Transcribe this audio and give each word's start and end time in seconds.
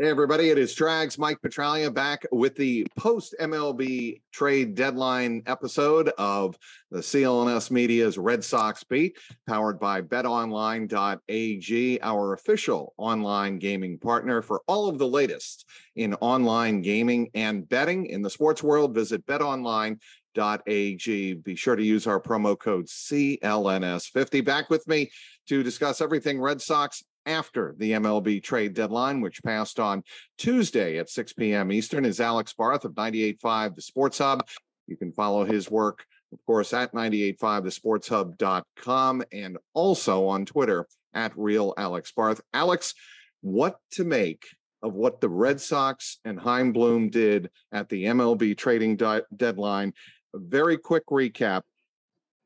Hey, 0.00 0.08
everybody, 0.08 0.48
it 0.48 0.56
is 0.56 0.74
Trags 0.74 1.18
Mike 1.18 1.42
Petraglia 1.42 1.92
back 1.92 2.24
with 2.32 2.56
the 2.56 2.86
post 2.96 3.34
MLB 3.38 4.22
trade 4.32 4.74
deadline 4.74 5.42
episode 5.44 6.08
of 6.16 6.56
the 6.90 7.00
CLNS 7.00 7.70
Media's 7.70 8.16
Red 8.16 8.42
Sox 8.42 8.82
Beat, 8.82 9.18
powered 9.46 9.78
by 9.78 10.00
betonline.ag, 10.00 12.00
our 12.00 12.32
official 12.32 12.94
online 12.96 13.58
gaming 13.58 13.98
partner 13.98 14.40
for 14.40 14.62
all 14.66 14.88
of 14.88 14.96
the 14.96 15.06
latest 15.06 15.68
in 15.96 16.14
online 16.14 16.80
gaming 16.80 17.28
and 17.34 17.68
betting 17.68 18.06
in 18.06 18.22
the 18.22 18.30
sports 18.30 18.62
world. 18.62 18.94
Visit 18.94 19.26
betonline.ag. 19.26 21.34
Be 21.34 21.56
sure 21.56 21.76
to 21.76 21.84
use 21.84 22.06
our 22.06 22.22
promo 22.22 22.58
code 22.58 22.86
CLNS50. 22.86 24.44
Back 24.46 24.70
with 24.70 24.88
me 24.88 25.10
to 25.48 25.62
discuss 25.62 26.00
everything 26.00 26.40
Red 26.40 26.62
Sox 26.62 27.04
after 27.26 27.74
the 27.78 27.92
MLB 27.92 28.42
trade 28.42 28.74
deadline, 28.74 29.20
which 29.20 29.42
passed 29.42 29.78
on 29.80 30.02
Tuesday 30.38 30.98
at 30.98 31.10
6 31.10 31.32
p.m. 31.34 31.70
Eastern, 31.72 32.04
is 32.04 32.20
Alex 32.20 32.52
Barth 32.52 32.84
of 32.84 32.92
98.5 32.92 33.74
The 33.74 33.82
Sports 33.82 34.18
Hub. 34.18 34.46
You 34.86 34.96
can 34.96 35.10
follow 35.12 35.44
his 35.44 35.68
work, 35.70 36.04
of 36.32 36.38
course, 36.46 36.72
at 36.72 36.92
985thesportshub.com 36.92 39.24
and 39.32 39.58
also 39.74 40.26
on 40.26 40.46
Twitter 40.46 40.86
at 41.14 41.36
Real 41.36 41.74
Alex 41.76 42.12
Barth. 42.12 42.40
Alex, 42.52 42.94
what 43.40 43.78
to 43.92 44.04
make 44.04 44.44
of 44.82 44.94
what 44.94 45.20
the 45.20 45.28
Red 45.28 45.60
Sox 45.60 46.18
and 46.24 46.40
Chaim 46.40 46.72
Bloom 46.72 47.10
did 47.10 47.50
at 47.72 47.88
the 47.88 48.04
MLB 48.04 48.56
trading 48.56 48.96
di- 48.96 49.22
deadline? 49.36 49.92
A 50.34 50.38
very 50.38 50.78
quick 50.78 51.06
recap. 51.10 51.62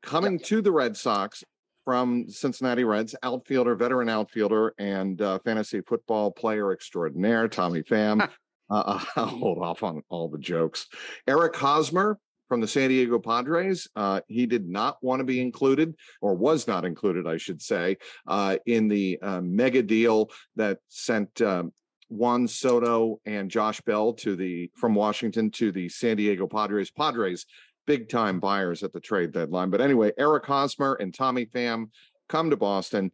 Coming 0.03 0.39
to 0.39 0.61
the 0.61 0.71
Red 0.71 0.97
Sox, 0.97 1.43
from 1.85 2.27
Cincinnati 2.27 2.83
Reds, 2.83 3.15
outfielder, 3.23 3.75
veteran 3.75 4.09
outfielder, 4.09 4.73
and 4.79 5.21
uh, 5.21 5.39
fantasy 5.45 5.81
football 5.81 6.31
player 6.31 6.73
extraordinaire, 6.73 7.47
Tommy 7.47 7.83
Pham. 7.83 8.27
uh, 8.69 9.03
I'll 9.15 9.25
hold 9.27 9.59
off 9.59 9.83
on 9.83 10.01
all 10.09 10.27
the 10.27 10.39
jokes. 10.39 10.87
Eric 11.27 11.55
Hosmer 11.55 12.17
from 12.49 12.61
the 12.61 12.67
San 12.67 12.89
Diego 12.89 13.19
Padres. 13.19 13.87
Uh, 13.95 14.21
he 14.27 14.45
did 14.45 14.67
not 14.67 14.97
want 15.01 15.19
to 15.19 15.23
be 15.23 15.39
included, 15.39 15.95
or 16.21 16.35
was 16.35 16.67
not 16.67 16.85
included, 16.85 17.27
I 17.27 17.37
should 17.37 17.61
say, 17.61 17.97
uh, 18.27 18.57
in 18.65 18.87
the 18.87 19.19
uh, 19.21 19.41
mega 19.41 19.81
deal 19.81 20.29
that 20.55 20.79
sent. 20.89 21.41
Um, 21.41 21.71
Juan 22.07 22.47
Soto 22.47 23.19
and 23.25 23.49
Josh 23.49 23.81
Bell 23.81 24.13
to 24.13 24.35
the 24.35 24.69
from 24.75 24.93
Washington 24.93 25.49
to 25.51 25.71
the 25.71 25.89
San 25.89 26.17
Diego 26.17 26.45
Padres. 26.45 26.91
Padres 26.91 27.47
big 27.85 28.09
time 28.09 28.39
buyers 28.39 28.83
at 28.83 28.93
the 28.93 28.99
trade 28.99 29.31
deadline. 29.31 29.69
But 29.69 29.81
anyway, 29.81 30.11
Eric 30.17 30.45
Hosmer 30.45 30.95
and 30.95 31.13
Tommy 31.13 31.45
Pham 31.45 31.89
come 32.29 32.49
to 32.49 32.57
Boston. 32.57 33.11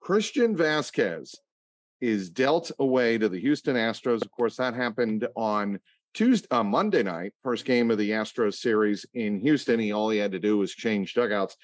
Christian 0.00 0.56
Vasquez 0.56 1.34
is 2.00 2.30
dealt 2.30 2.70
away 2.78 3.18
to 3.18 3.28
the 3.28 3.40
Houston 3.40 3.76
Astros. 3.76 4.22
Of 4.22 4.30
course, 4.30 4.56
that 4.56 4.74
happened 4.74 5.28
on 5.36 5.78
Tuesday, 6.14 6.48
uh, 6.50 6.62
Monday 6.62 7.02
night, 7.02 7.32
first 7.42 7.64
game 7.64 7.90
of 7.90 7.98
the 7.98 8.10
Astros 8.10 8.54
series 8.54 9.04
in 9.14 9.40
Houston. 9.40 9.78
He 9.78 9.92
all 9.92 10.10
he 10.10 10.18
had 10.18 10.32
to 10.32 10.38
do 10.38 10.58
was 10.58 10.72
change 10.72 11.14
dugouts. 11.14 11.56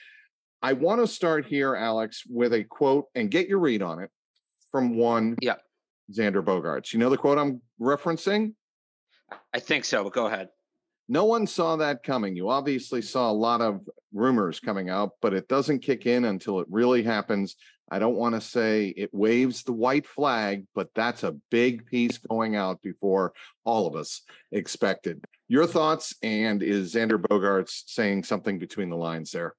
I 0.63 0.75
want 0.75 1.01
to 1.01 1.07
start 1.07 1.47
here, 1.47 1.75
Alex, 1.75 2.23
with 2.29 2.53
a 2.53 2.65
quote 2.65 3.07
and 3.15 3.31
get 3.31 3.49
your 3.49 3.59
read 3.59 3.83
on 3.83 4.01
it 4.01 4.11
from 4.71 4.97
one 4.97 5.37
yeah. 5.41 5.57
Xander 6.13 6.45
Bogaerts. 6.45 6.93
You 6.93 6.99
know 6.99 7.11
the 7.11 7.17
quote 7.17 7.39
I'm 7.39 7.63
referencing? 7.81 8.55
I 9.53 9.59
think 9.59 9.85
so, 9.85 10.05
but 10.05 10.13
go 10.13 10.27
ahead 10.27 10.49
no 11.09 11.25
one 11.25 11.47
saw 11.47 11.77
that 11.77 12.03
coming. 12.03 12.37
You 12.37 12.49
obviously 12.49 13.03
saw 13.03 13.31
a 13.31 13.33
lot 13.33 13.61
of 13.61 13.89
rumors 14.12 14.61
coming 14.61 14.91
out, 14.91 15.12
but 15.22 15.34
it 15.34 15.49
doesn't 15.49 15.81
kick 15.81 16.06
in 16.06 16.25
until 16.25 16.61
it 16.61 16.67
really 16.71 17.03
happens. 17.03 17.56
I 17.91 18.00
don't 18.00 18.17
want 18.17 18.34
to 18.34 18.41
say 18.41 18.89
it 18.97 19.15
waves 19.15 19.62
the 19.62 19.72
white 19.72 20.06
flag, 20.06 20.66
but 20.75 20.89
that's 20.95 21.22
a 21.22 21.37
big 21.50 21.87
piece 21.87 22.19
going 22.19 22.56
out 22.56 22.83
before 22.83 23.33
all 23.65 23.87
of 23.87 23.95
us 23.95 24.22
expected. 24.50 25.25
Your 25.47 25.66
thoughts, 25.66 26.15
and 26.22 26.62
is 26.62 26.95
Xander 26.95 27.19
Bogaerts 27.19 27.84
saying 27.87 28.25
something 28.25 28.59
between 28.59 28.91
the 28.91 28.97
lines 28.97 29.31
there? 29.31 29.55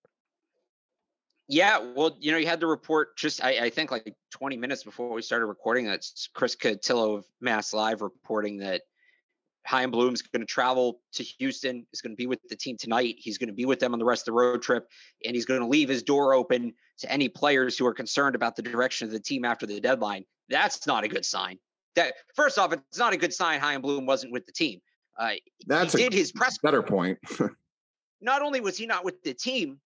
Yeah, 1.48 1.80
well, 1.96 2.18
you 2.20 2.34
know, 2.34 2.38
you 2.38 2.48
had 2.48 2.60
the 2.60 2.68
report 2.68 3.16
just, 3.18 3.42
I, 3.42 3.68
I 3.68 3.70
think, 3.70 3.90
like 3.90 4.14
20 4.32 4.58
minutes 4.58 4.84
before 4.84 5.14
we 5.14 5.22
started 5.22 5.46
recording. 5.46 5.86
That's 5.86 6.28
Chris 6.34 6.58
Cotillo 6.58 7.20
of 7.20 7.26
Mass 7.40 7.74
Live 7.74 8.02
reporting 8.02 8.58
that 8.58 8.82
Chaim 9.68 9.92
Bloom's 9.92 10.22
going 10.22 10.40
to 10.40 10.46
travel 10.46 11.02
to 11.14 11.24
Houston, 11.24 11.86
is 11.92 12.02
going 12.02 12.14
to 12.14 12.18
be 12.18 12.26
with 12.26 12.40
the 12.50 12.56
team 12.56 12.78
tonight. 12.78 13.16
He's 13.18 13.38
going 13.38 13.50
to 13.50 13.54
be 13.54 13.66
with 13.66 13.80
them 13.80 13.94
on 13.94 14.00
the 14.00 14.06
rest 14.06 14.22
of 14.22 14.26
the 14.28 14.32
road 14.40 14.62
trip, 14.62 14.88
and 15.26 15.36
he's 15.36 15.46
going 15.46 15.60
to 15.60 15.68
leave 15.68 15.90
his 15.90 16.04
door 16.04 16.34
open 16.34 16.74
to 17.00 17.12
any 17.12 17.28
players 17.28 17.78
who 17.78 17.86
are 17.86 17.94
concerned 17.94 18.36
about 18.36 18.56
the 18.56 18.62
direction 18.62 19.06
of 19.06 19.12
the 19.12 19.20
team 19.20 19.44
after 19.44 19.66
the 19.66 19.80
deadline. 19.82 20.24
That's 20.50 20.88
not 20.88 21.04
a 21.04 21.08
good 21.10 21.26
sign. 21.26 21.60
That 21.96 22.14
first 22.34 22.58
off, 22.58 22.72
it's 22.72 22.98
not 22.98 23.12
a 23.12 23.18
good 23.18 23.34
sign. 23.34 23.60
Chaim 23.60 23.82
Bloom 23.82 24.06
wasn't 24.06 24.32
with 24.32 24.46
the 24.46 24.54
team. 24.54 24.80
Uh, 25.20 25.32
That's 25.66 25.94
he 25.94 26.04
did 26.04 26.14
his 26.14 26.32
press. 26.32 26.58
Better 26.60 26.84
point. 26.84 27.18
not 28.22 28.42
only 28.42 28.62
was 28.62 28.78
he 28.78 28.86
not 28.86 29.04
with 29.04 29.22
the 29.24 29.34
team, 29.34 29.80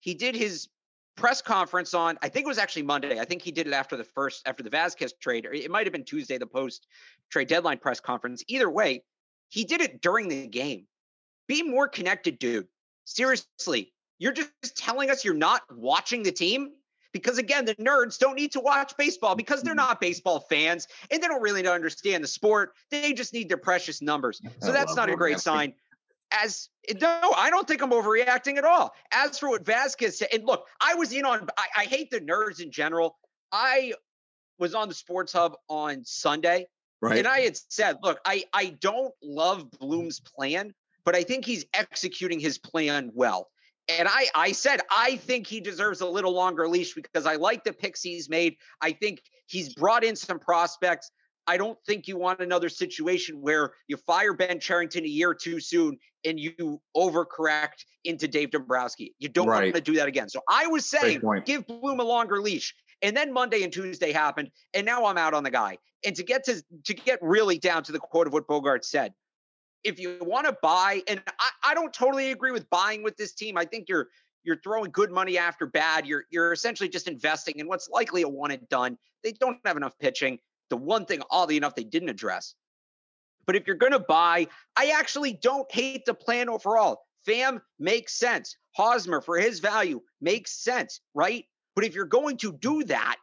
he 0.00 0.14
did 0.14 0.34
his 0.34 0.68
press 1.16 1.42
conference 1.42 1.92
on. 1.92 2.18
I 2.22 2.28
think 2.28 2.44
it 2.44 2.48
was 2.48 2.58
actually 2.58 2.84
Monday. 2.84 3.18
I 3.18 3.24
think 3.24 3.42
he 3.42 3.50
did 3.50 3.66
it 3.66 3.72
after 3.72 3.96
the 3.96 4.04
first 4.04 4.46
after 4.46 4.62
the 4.62 4.70
Vasquez 4.70 5.12
trade, 5.20 5.44
or 5.44 5.52
it 5.52 5.70
might 5.70 5.84
have 5.86 5.92
been 5.92 6.04
Tuesday, 6.04 6.38
the 6.38 6.46
post 6.46 6.86
trade 7.30 7.48
deadline 7.48 7.78
press 7.78 8.00
conference. 8.00 8.44
Either 8.46 8.70
way, 8.70 9.02
he 9.48 9.64
did 9.64 9.80
it 9.80 10.00
during 10.00 10.28
the 10.28 10.46
game. 10.46 10.86
Be 11.46 11.62
more 11.62 11.88
connected, 11.88 12.38
dude. 12.38 12.66
Seriously, 13.04 13.92
you're 14.18 14.32
just 14.32 14.50
telling 14.76 15.10
us 15.10 15.24
you're 15.24 15.34
not 15.34 15.62
watching 15.70 16.22
the 16.22 16.32
team? 16.32 16.70
Because 17.12 17.38
again, 17.38 17.64
the 17.64 17.74
nerds 17.76 18.18
don't 18.18 18.34
need 18.34 18.52
to 18.52 18.60
watch 18.60 18.96
baseball 18.98 19.34
because 19.34 19.62
they're 19.62 19.74
not 19.74 20.00
baseball 20.00 20.40
fans 20.40 20.86
and 21.10 21.22
they 21.22 21.28
don't 21.28 21.40
really 21.40 21.66
understand 21.66 22.22
the 22.22 22.28
sport. 22.28 22.74
They 22.90 23.12
just 23.14 23.32
need 23.32 23.48
their 23.48 23.56
precious 23.56 24.02
numbers. 24.02 24.42
So 24.60 24.72
that's 24.72 24.94
not 24.94 25.08
a 25.08 25.16
great 25.16 25.40
sign. 25.40 25.72
As 26.32 26.68
no, 27.00 27.32
I 27.36 27.48
don't 27.50 27.66
think 27.66 27.80
I'm 27.82 27.90
overreacting 27.90 28.58
at 28.58 28.64
all. 28.64 28.92
As 29.12 29.38
for 29.38 29.48
what 29.48 29.64
vasquez 29.64 30.18
said, 30.18 30.28
and 30.32 30.44
look, 30.44 30.66
I 30.80 30.94
was 30.94 31.12
in 31.12 31.24
on, 31.24 31.48
I, 31.56 31.66
I 31.78 31.84
hate 31.84 32.10
the 32.10 32.20
nerds 32.20 32.60
in 32.60 32.70
general. 32.70 33.16
I 33.52 33.94
was 34.58 34.74
on 34.74 34.88
the 34.88 34.94
Sports 34.94 35.32
Hub 35.32 35.56
on 35.68 36.04
Sunday 36.04 36.66
Right. 37.02 37.18
And 37.18 37.26
I 37.26 37.40
had 37.40 37.56
said, 37.68 37.98
look, 38.02 38.20
I, 38.24 38.44
I 38.52 38.76
don't 38.80 39.12
love 39.22 39.70
Bloom's 39.70 40.20
plan, 40.20 40.74
but 41.04 41.14
I 41.14 41.22
think 41.22 41.44
he's 41.44 41.64
executing 41.74 42.40
his 42.40 42.58
plan 42.58 43.10
well. 43.14 43.48
And 43.88 44.08
I, 44.08 44.26
I 44.34 44.52
said, 44.52 44.80
I 44.90 45.16
think 45.16 45.46
he 45.46 45.60
deserves 45.60 46.00
a 46.00 46.08
little 46.08 46.32
longer 46.32 46.68
leash 46.68 46.94
because 46.94 47.26
I 47.26 47.36
like 47.36 47.62
the 47.62 47.72
picks 47.72 48.02
he's 48.02 48.28
made. 48.28 48.56
I 48.80 48.92
think 48.92 49.20
he's 49.46 49.74
brought 49.74 50.02
in 50.02 50.16
some 50.16 50.38
prospects. 50.38 51.10
I 51.46 51.56
don't 51.56 51.78
think 51.86 52.08
you 52.08 52.18
want 52.18 52.40
another 52.40 52.68
situation 52.68 53.40
where 53.40 53.72
you 53.86 53.96
fire 53.98 54.34
Ben 54.34 54.58
Cherington 54.58 55.04
a 55.04 55.08
year 55.08 55.32
too 55.32 55.60
soon 55.60 55.96
and 56.24 56.40
you 56.40 56.80
overcorrect 56.96 57.84
into 58.04 58.26
Dave 58.26 58.50
Dombrowski. 58.50 59.14
You 59.20 59.28
don't 59.28 59.46
right. 59.46 59.72
want 59.72 59.76
to 59.76 59.80
do 59.80 59.94
that 59.94 60.08
again. 60.08 60.28
So 60.28 60.40
I 60.48 60.66
was 60.66 60.84
saying, 60.86 61.22
give 61.44 61.64
Bloom 61.66 62.00
a 62.00 62.04
longer 62.04 62.40
leash. 62.40 62.74
And 63.02 63.16
then 63.16 63.32
Monday 63.32 63.62
and 63.62 63.72
Tuesday 63.72 64.12
happened, 64.12 64.50
and 64.74 64.86
now 64.86 65.04
I'm 65.06 65.18
out 65.18 65.34
on 65.34 65.44
the 65.44 65.50
guy. 65.50 65.78
And 66.04 66.16
to 66.16 66.22
get 66.22 66.44
to 66.44 66.62
to 66.84 66.94
get 66.94 67.18
really 67.22 67.58
down 67.58 67.82
to 67.84 67.92
the 67.92 67.98
quote 67.98 68.26
of 68.26 68.32
what 68.32 68.46
Bogart 68.46 68.84
said, 68.84 69.12
if 69.84 69.98
you 69.98 70.18
want 70.20 70.46
to 70.46 70.56
buy, 70.62 71.02
and 71.08 71.22
I, 71.38 71.50
I 71.62 71.74
don't 71.74 71.92
totally 71.92 72.30
agree 72.32 72.52
with 72.52 72.68
buying 72.70 73.02
with 73.02 73.16
this 73.16 73.32
team. 73.34 73.58
I 73.58 73.64
think 73.64 73.88
you're 73.88 74.08
you're 74.44 74.56
throwing 74.56 74.90
good 74.90 75.10
money 75.10 75.36
after 75.38 75.66
bad. 75.66 76.06
You're 76.06 76.24
you're 76.30 76.52
essentially 76.52 76.88
just 76.88 77.08
investing 77.08 77.58
in 77.58 77.68
what's 77.68 77.88
likely 77.88 78.22
a 78.22 78.28
one 78.28 78.50
and 78.50 78.68
done. 78.68 78.96
They 79.22 79.32
don't 79.32 79.58
have 79.64 79.76
enough 79.76 79.98
pitching. 79.98 80.38
the 80.70 80.76
one 80.76 81.06
thing, 81.06 81.22
oddly 81.30 81.56
enough, 81.56 81.74
they 81.74 81.84
didn't 81.84 82.08
address. 82.08 82.54
But 83.46 83.56
if 83.56 83.66
you're 83.66 83.76
going 83.76 83.92
to 83.92 84.00
buy, 84.00 84.48
I 84.76 84.92
actually 84.96 85.32
don't 85.32 85.70
hate 85.72 86.04
the 86.04 86.14
plan 86.14 86.48
overall. 86.48 87.02
Pham 87.26 87.60
makes 87.78 88.18
sense. 88.18 88.56
Hosmer, 88.76 89.20
for 89.20 89.38
his 89.38 89.60
value, 89.60 90.00
makes 90.20 90.52
sense, 90.52 91.00
right? 91.14 91.44
But 91.76 91.84
if 91.84 91.94
you're 91.94 92.06
going 92.06 92.38
to 92.38 92.52
do 92.52 92.82
that, 92.84 93.16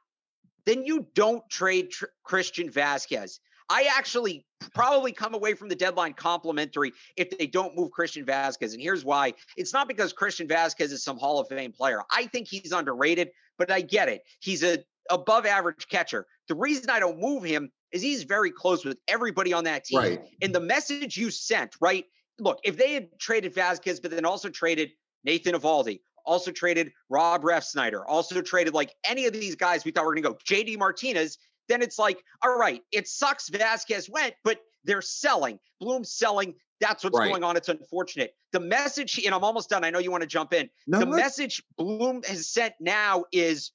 then 0.66 0.86
you 0.86 1.08
don't 1.16 1.48
trade 1.50 1.92
tr- 1.92 2.06
Christian 2.24 2.70
Vasquez. 2.70 3.42
I 3.70 3.90
actually 3.98 4.46
probably 4.74 5.12
come 5.12 5.34
away 5.34 5.56
from 5.56 5.68
the 5.68 5.76
deadline 5.76 6.14
complimentary 6.14 6.94
if 7.18 7.38
they 7.38 7.48
don't 7.48 7.76
move 7.76 7.92
Christian 7.92 8.26
Vasquez. 8.26 8.74
And 8.74 8.82
here's 8.82 9.04
why 9.04 9.34
it's 9.58 9.74
not 9.74 9.88
because 9.88 10.14
Christian 10.14 10.48
Vasquez 10.48 10.92
is 10.92 11.04
some 11.04 11.18
Hall 11.18 11.40
of 11.40 11.48
Fame 11.48 11.72
player. 11.72 12.02
I 12.12 12.28
think 12.28 12.48
he's 12.48 12.72
underrated, 12.72 13.32
but 13.58 13.72
I 13.72 13.82
get 13.82 14.08
it. 14.08 14.22
He's 14.40 14.64
a 14.64 14.80
above 15.10 15.46
average 15.46 15.88
catcher. 15.90 16.28
The 16.48 16.56
reason 16.56 16.90
I 16.90 17.00
don't 17.00 17.20
move 17.20 17.44
him 17.44 17.72
is 17.92 18.02
he's 18.02 18.24
very 18.24 18.52
close 18.52 18.86
with 18.86 18.98
everybody 19.08 19.54
on 19.54 19.66
that 19.66 19.86
team. 19.86 20.00
Right. 20.00 20.22
And 20.42 20.54
the 20.54 20.62
message 20.62 21.18
you 21.18 21.30
sent, 21.30 21.76
right? 21.82 22.06
Look, 22.40 22.60
if 22.64 22.78
they 22.78 22.94
had 22.94 23.20
traded 23.20 23.54
Vasquez, 23.54 24.00
but 24.00 24.12
then 24.12 24.26
also 24.26 24.50
traded 24.50 24.92
Nathan 25.24 25.56
Eovaldi, 25.56 26.00
also 26.26 26.52
traded 26.52 26.92
Rob 27.10 27.44
Refsnyder, 27.44 28.04
also 28.08 28.42
traded 28.42 28.74
like 28.74 28.94
any 29.08 29.26
of 29.26 29.34
these 29.34 29.56
guys 29.56 29.86
we 29.86 29.92
thought 29.92 30.06
were 30.06 30.14
going 30.14 30.24
to 30.24 30.30
go, 30.30 30.38
JD 30.46 30.78
Martinez, 30.78 31.38
then 31.70 31.82
it's 31.82 31.98
like, 31.98 32.24
all 32.44 32.58
right, 32.58 32.82
it 32.92 33.08
sucks 33.08 33.50
Vasquez 33.50 34.10
went, 34.10 34.34
but 34.44 34.60
they're 34.84 35.02
selling. 35.02 35.60
Bloom's 35.80 36.14
selling. 36.14 36.56
That's 36.80 37.04
what's 37.04 37.18
right. 37.18 37.30
going 37.30 37.44
on. 37.44 37.56
It's 37.56 37.70
unfortunate. 37.70 38.36
The 38.52 38.60
message, 38.60 39.20
and 39.24 39.34
I'm 39.34 39.44
almost 39.44 39.70
done. 39.70 39.84
I 39.84 39.90
know 39.90 40.00
you 40.00 40.12
want 40.12 40.22
to 40.22 40.28
jump 40.28 40.54
in. 40.54 40.70
No, 40.88 41.00
the 41.00 41.06
message 41.06 41.64
Bloom 41.78 42.22
has 42.24 42.50
sent 42.50 42.74
now 42.80 43.24
is, 43.32 43.72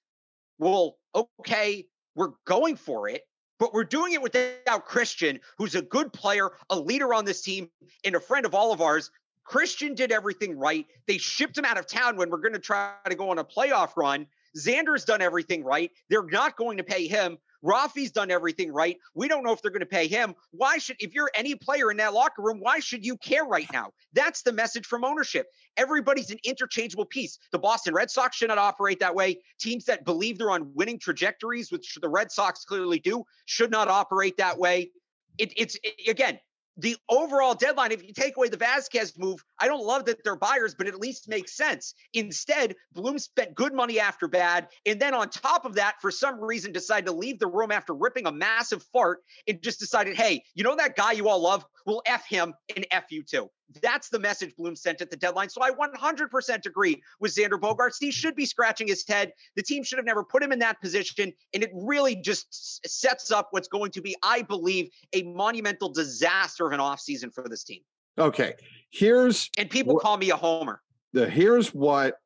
well, 0.59 0.99
okay, 1.15 1.87
we're 2.15 2.33
going 2.45 2.77
for 2.77 3.09
it, 3.09 3.23
but 3.59 3.73
we're 3.73 3.85
doing 3.85 4.13
it 4.13 4.21
without 4.21 4.85
Christian, 4.85 5.41
who's 5.57 5.75
a 5.75 5.83
good 5.83 6.13
player, 6.13 6.51
a 6.71 6.79
leader 6.79 7.15
on 7.15 7.25
this 7.25 7.41
team, 7.41 7.71
and 8.05 8.15
a 8.15 8.21
friend 8.21 8.45
of 8.45 8.55
all 8.55 8.73
of 8.73 8.81
ours. 8.81 9.11
Christian 9.49 9.95
did 9.95 10.13
everything 10.13 10.59
right. 10.59 10.87
They 11.07 11.17
shipped 11.17 11.57
him 11.57 11.65
out 11.65 11.79
of 11.79 11.87
town 11.87 12.17
when 12.17 12.29
we're 12.29 12.37
going 12.37 12.53
to 12.53 12.59
try 12.59 12.93
to 13.09 13.15
go 13.15 13.31
on 13.31 13.39
a 13.39 13.45
playoff 13.45 13.97
run. 13.97 14.27
Xander's 14.59 15.07
done 15.07 15.23
everything 15.23 15.65
right. 15.65 15.91
They're 16.11 16.27
not 16.27 16.57
going 16.57 16.77
to 16.77 16.85
pay 16.85 17.09
him. 17.09 17.39
Rafi's 17.65 18.13
done 18.13 18.31
everything 18.31 18.73
right. 18.73 18.99
We 19.15 19.27
don't 19.27 19.43
know 19.43 19.53
if 19.53 19.63
they're 19.63 19.71
going 19.71 19.81
to 19.81 19.87
pay 19.87 20.07
him. 20.07 20.35
Why 20.51 20.77
should, 20.77 20.97
if 21.01 21.15
you're 21.15 21.31
any 21.35 21.55
player 21.55 21.91
in 21.91 21.97
that 21.97 22.13
locker 22.13 22.43
room, 22.43 22.61
why 22.61 22.79
should 22.79 23.07
you 23.07 23.17
care 23.17 23.45
right 23.45 23.67
now? 23.73 23.93
That's 24.13 24.43
the 24.43 24.53
message 24.53 24.85
from 24.85 25.03
ownership. 25.03 25.47
Everybody's 25.79 26.31
an 26.31 26.39
interchangeable 26.45 27.07
piece. 27.07 27.39
The 27.51 27.59
Boston 27.59 27.95
Red 27.95 28.11
Sox 28.11 28.37
should 28.37 28.49
not 28.49 28.59
operate 28.59 29.01
that 29.01 29.15
way. 29.15 29.39
Teams 29.59 29.87
that 29.87 30.05
believe 30.05 30.37
they're 30.37 30.51
on 30.51 30.73
winning 30.75 30.99
trajectories, 30.99 31.73
which 31.73 31.97
the 32.01 32.09
Red 32.09 32.31
Sox 32.31 32.67
clearly 32.67 32.99
do, 32.99 33.25
should 33.47 33.71
not 33.71 33.89
operate 33.89 34.37
that 34.37 34.59
way. 34.59 34.91
It, 35.39 35.55
it's 35.57 35.79
it, 35.83 36.09
again, 36.09 36.39
the 36.79 36.97
overall 37.09 37.55
deadline, 37.55 37.93
if 37.93 38.07
you 38.07 38.13
take 38.13 38.37
away 38.37 38.49
the 38.49 38.57
Vasquez 38.57 39.13
move, 39.19 39.45
I 39.59 39.67
don't 39.67 39.85
love 39.85 40.05
that 40.07 40.23
they're 40.23 40.37
buyers, 40.37 40.75
but 40.75 40.87
it 40.87 40.95
at 40.95 41.01
least 41.01 41.29
makes 41.29 41.57
sense. 41.57 41.95
Instead, 42.15 42.77
Bloom 42.93 43.19
spent 43.19 43.55
good 43.55 43.75
money 43.75 43.99
after 43.99 44.29
bad. 44.29 44.69
And 44.87 45.01
then 45.01 45.13
on 45.13 45.29
top 45.29 45.65
of 45.65 45.75
that, 45.75 45.97
for 46.01 46.11
some 46.11 46.41
reason, 46.41 46.73
decided 46.73 47.07
to 47.07 47.13
leave 47.13 47.41
the 47.41 47.49
room 47.49 47.73
after 47.73 47.95
ripping 47.95 48.27
a 48.27 48.33
massive 48.33 48.83
fart 48.93 49.19
and 49.49 49.61
just 49.63 49.81
decided, 49.81 50.17
hey, 50.17 50.43
you 50.55 50.63
know 50.63 50.77
that 50.77 50.97
guy 50.97 51.13
you 51.13 51.29
all 51.29 51.43
love? 51.43 51.65
We'll 51.85 52.03
F 52.07 52.27
him 52.29 52.55
and 52.75 52.87
F 52.91 53.07
you 53.11 53.25
too. 53.25 53.51
That's 53.83 54.09
the 54.09 54.19
message 54.19 54.57
Bloom 54.57 54.75
sent 54.75 55.01
at 55.01 55.11
the 55.11 55.17
deadline. 55.17 55.51
So 55.51 55.61
I 55.63 55.71
100% 55.71 56.67
agree 56.67 57.03
with 57.21 57.35
Xander 57.35 57.61
Bogaerts. 57.61 57.97
He 58.01 58.11
should 58.11 58.35
be 58.35 58.47
scratching 58.47 58.89
his 58.89 59.05
head. 59.07 59.33
The 59.57 59.63
team 59.63 59.83
should 59.83 59.99
have 59.99 60.07
never 60.07 60.25
put 60.25 60.43
him 60.43 60.53
in 60.53 60.59
that 60.61 60.81
position. 60.81 61.33
And 61.53 61.63
it 61.63 61.71
really 61.75 62.17
just 62.17 62.87
sets 62.89 63.31
up 63.31 63.49
what's 63.51 63.69
going 63.69 63.91
to 63.93 64.01
be, 64.01 64.17
I 64.23 64.43
believe, 64.43 64.89
a 65.13 65.23
monumental 65.23 65.91
disaster 65.91 66.67
of 66.67 66.73
an 66.73 66.81
offseason 66.81 67.33
for 67.33 67.47
this 67.49 67.65
team. 67.65 67.81
Okay. 68.19 68.55
Here's. 68.91 69.51
And 69.59 69.69
people 69.69 69.99
wh- 69.99 70.03
call 70.03 70.17
me 70.17 70.31
a 70.31 70.37
homer. 70.37 70.81
The, 71.13 71.29
here's 71.29 71.75
what 71.75 72.17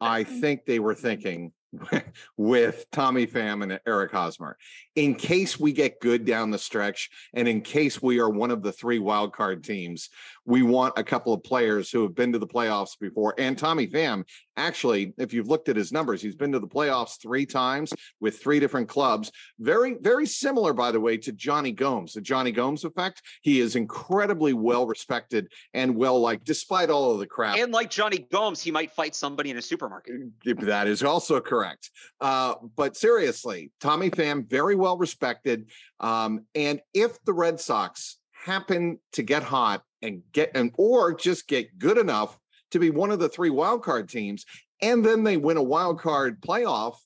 I 0.00 0.24
think 0.24 0.64
they 0.66 0.78
were 0.78 0.94
thinking 0.94 1.52
with 2.36 2.86
Tommy 2.92 3.26
Pham 3.26 3.62
and 3.62 3.78
Eric 3.86 4.12
Hosmer. 4.12 4.56
In 4.96 5.14
case 5.14 5.60
we 5.60 5.72
get 5.72 6.00
good 6.00 6.24
down 6.24 6.50
the 6.50 6.58
stretch, 6.58 7.10
and 7.34 7.46
in 7.46 7.60
case 7.60 8.02
we 8.02 8.20
are 8.20 8.30
one 8.30 8.50
of 8.50 8.62
the 8.62 8.72
three 8.72 8.98
wild 8.98 9.32
card 9.32 9.62
teams, 9.62 10.08
we 10.44 10.62
want 10.62 10.94
a 10.96 11.04
couple 11.04 11.32
of 11.32 11.42
players 11.42 11.90
who 11.90 12.02
have 12.02 12.14
been 12.14 12.32
to 12.32 12.38
the 12.38 12.46
playoffs 12.46 12.98
before. 12.98 13.34
And 13.38 13.56
Tommy 13.56 13.86
Pham, 13.86 14.24
actually, 14.58 15.14
if 15.18 15.32
you've 15.32 15.48
looked 15.48 15.68
at 15.68 15.76
his 15.76 15.92
numbers, 15.92 16.20
he's 16.20 16.34
been 16.34 16.52
to 16.52 16.58
the 16.58 16.66
playoffs 16.66 17.20
three 17.20 17.46
times 17.46 17.92
with 18.20 18.38
three 18.38 18.60
different 18.60 18.88
clubs. 18.88 19.30
Very, 19.58 19.96
very 20.00 20.26
similar, 20.26 20.72
by 20.72 20.90
the 20.92 21.00
way, 21.00 21.16
to 21.18 21.32
Jonny 21.32 21.72
Gomes, 21.72 22.14
the 22.14 22.20
Jonny 22.20 22.52
Gomes 22.52 22.84
effect. 22.84 23.22
He 23.42 23.60
is 23.60 23.76
incredibly 23.76 24.52
well 24.52 24.86
respected 24.86 25.50
and 25.74 25.94
well 25.94 26.20
liked, 26.20 26.44
despite 26.44 26.90
all 26.90 27.12
of 27.12 27.18
the 27.18 27.26
crap. 27.26 27.56
And 27.56 27.72
like 27.72 27.90
Jonny 27.90 28.26
Gomes, 28.30 28.62
he 28.62 28.70
might 28.70 28.90
fight 28.90 29.14
somebody 29.14 29.50
in 29.50 29.56
a 29.56 29.62
supermarket. 29.62 30.16
That 30.44 30.86
is 30.86 31.02
also 31.02 31.40
correct. 31.40 31.90
Uh, 32.20 32.54
but 32.76 32.96
seriously, 32.96 33.70
Tommy 33.80 34.10
Pham, 34.10 34.48
very 34.48 34.74
well 34.74 34.98
respected. 34.98 35.70
Um, 36.00 36.44
and 36.54 36.80
if 36.94 37.22
the 37.24 37.32
Red 37.32 37.60
Sox 37.60 38.18
happen 38.44 38.98
to 39.12 39.22
get 39.22 39.42
hot 39.42 39.82
and 40.02 40.22
get 40.32 40.50
and 40.54 40.72
or 40.78 41.14
just 41.14 41.48
get 41.48 41.78
good 41.78 41.98
enough 41.98 42.38
to 42.70 42.78
be 42.78 42.90
one 42.90 43.10
of 43.10 43.18
the 43.18 43.28
three 43.28 43.50
wild 43.50 43.82
card 43.82 44.08
teams 44.08 44.44
and 44.80 45.04
then 45.04 45.24
they 45.24 45.36
win 45.36 45.56
a 45.56 45.62
wild 45.62 46.00
card 46.00 46.40
playoff. 46.40 46.96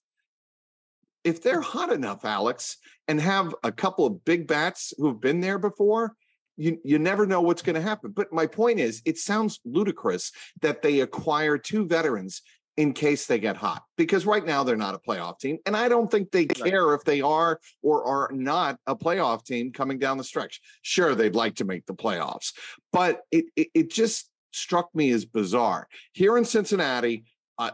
If 1.24 1.42
they're 1.42 1.60
hot 1.60 1.92
enough 1.92 2.24
alex 2.24 2.76
and 3.08 3.20
have 3.20 3.54
a 3.62 3.72
couple 3.72 4.06
of 4.06 4.24
big 4.24 4.46
bats 4.46 4.92
who've 4.98 5.20
been 5.20 5.40
there 5.40 5.58
before 5.58 6.14
you 6.56 6.78
you 6.84 6.98
never 6.98 7.26
know 7.26 7.40
what's 7.40 7.62
going 7.62 7.74
to 7.74 7.82
happen. 7.82 8.12
But 8.12 8.32
my 8.32 8.46
point 8.46 8.78
is 8.78 9.02
it 9.04 9.18
sounds 9.18 9.60
ludicrous 9.64 10.32
that 10.60 10.82
they 10.82 11.00
acquire 11.00 11.58
two 11.58 11.86
veterans 11.86 12.42
in 12.78 12.92
case 12.92 13.26
they 13.26 13.38
get 13.38 13.56
hot 13.56 13.82
because 13.96 14.24
right 14.24 14.46
now 14.46 14.64
they're 14.64 14.76
not 14.76 14.94
a 14.94 14.98
playoff 14.98 15.38
team 15.38 15.58
and 15.66 15.76
i 15.76 15.90
don't 15.90 16.10
think 16.10 16.30
they 16.30 16.46
care 16.46 16.94
if 16.94 17.04
they 17.04 17.20
are 17.20 17.60
or 17.82 18.02
are 18.06 18.30
not 18.32 18.78
a 18.86 18.96
playoff 18.96 19.44
team 19.44 19.70
coming 19.70 19.98
down 19.98 20.16
the 20.16 20.24
stretch. 20.24 20.58
Sure 20.80 21.14
they'd 21.14 21.34
like 21.34 21.54
to 21.56 21.66
make 21.66 21.84
the 21.84 21.94
playoffs 21.94 22.52
but 22.90 23.22
it 23.30 23.44
it, 23.56 23.68
it 23.74 23.90
just 23.90 24.30
struck 24.52 24.94
me 24.94 25.10
as 25.10 25.24
bizarre 25.24 25.88
here 26.12 26.36
in 26.38 26.44
cincinnati 26.44 27.24
uh, 27.58 27.70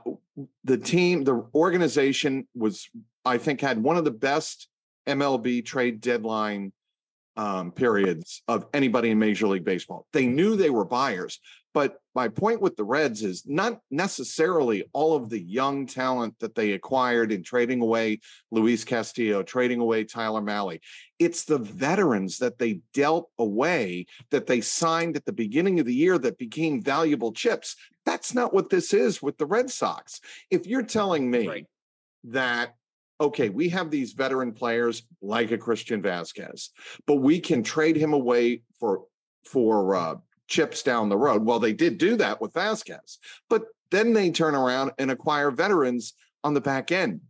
the 0.64 0.78
team 0.78 1.24
the 1.24 1.44
organization 1.54 2.46
was 2.54 2.88
i 3.24 3.38
think 3.38 3.60
had 3.60 3.82
one 3.82 3.96
of 3.96 4.04
the 4.04 4.10
best 4.10 4.68
mlb 5.06 5.64
trade 5.64 6.00
deadline 6.00 6.72
um, 7.38 7.70
periods 7.70 8.42
of 8.48 8.66
anybody 8.74 9.10
in 9.10 9.18
Major 9.18 9.46
League 9.46 9.64
Baseball. 9.64 10.06
They 10.12 10.26
knew 10.26 10.56
they 10.56 10.70
were 10.70 10.84
buyers, 10.84 11.38
but 11.74 12.00
my 12.14 12.28
point 12.28 12.60
with 12.60 12.76
the 12.76 12.84
Reds 12.84 13.22
is 13.22 13.44
not 13.46 13.80
necessarily 13.90 14.84
all 14.92 15.14
of 15.14 15.28
the 15.28 15.40
young 15.40 15.86
talent 15.86 16.34
that 16.40 16.54
they 16.54 16.72
acquired 16.72 17.30
in 17.30 17.42
trading 17.42 17.80
away 17.80 18.20
Luis 18.50 18.84
Castillo, 18.84 19.42
trading 19.42 19.80
away 19.80 20.04
Tyler 20.04 20.40
Mahle. 20.40 20.80
It's 21.18 21.44
the 21.44 21.58
veterans 21.58 22.38
that 22.38 22.58
they 22.58 22.80
dealt 22.94 23.30
away 23.38 24.06
that 24.30 24.46
they 24.46 24.60
signed 24.60 25.16
at 25.16 25.24
the 25.26 25.32
beginning 25.32 25.78
of 25.78 25.86
the 25.86 25.94
year 25.94 26.18
that 26.18 26.38
became 26.38 26.82
valuable 26.82 27.32
chips. 27.32 27.76
That's 28.04 28.34
not 28.34 28.52
what 28.54 28.70
this 28.70 28.92
is 28.92 29.22
with 29.22 29.38
the 29.38 29.46
Red 29.46 29.70
Sox. 29.70 30.20
If 30.50 30.66
you're 30.66 30.82
telling 30.82 31.30
me 31.30 31.46
right. 31.46 31.66
that 32.24 32.74
okay, 33.20 33.48
we 33.48 33.68
have 33.68 33.90
these 33.90 34.12
veteran 34.12 34.52
players 34.52 35.02
like 35.20 35.50
a 35.50 35.58
Christian 35.58 36.00
Vasquez, 36.00 36.70
but 37.06 37.16
we 37.16 37.40
can 37.40 37.62
trade 37.62 37.96
him 37.96 38.12
away 38.12 38.62
for 38.78 39.04
for 39.44 39.94
uh, 39.94 40.14
chips 40.48 40.82
down 40.82 41.08
the 41.08 41.16
road. 41.16 41.44
Well, 41.44 41.58
they 41.58 41.72
did 41.72 41.98
do 41.98 42.16
that 42.16 42.40
with 42.40 42.54
Vasquez, 42.54 43.18
but 43.48 43.64
then 43.90 44.12
they 44.12 44.30
turn 44.30 44.54
around 44.54 44.92
and 44.98 45.10
acquire 45.10 45.50
veterans 45.50 46.14
on 46.42 46.54
the 46.54 46.60
back 46.60 46.90
end. 46.90 47.20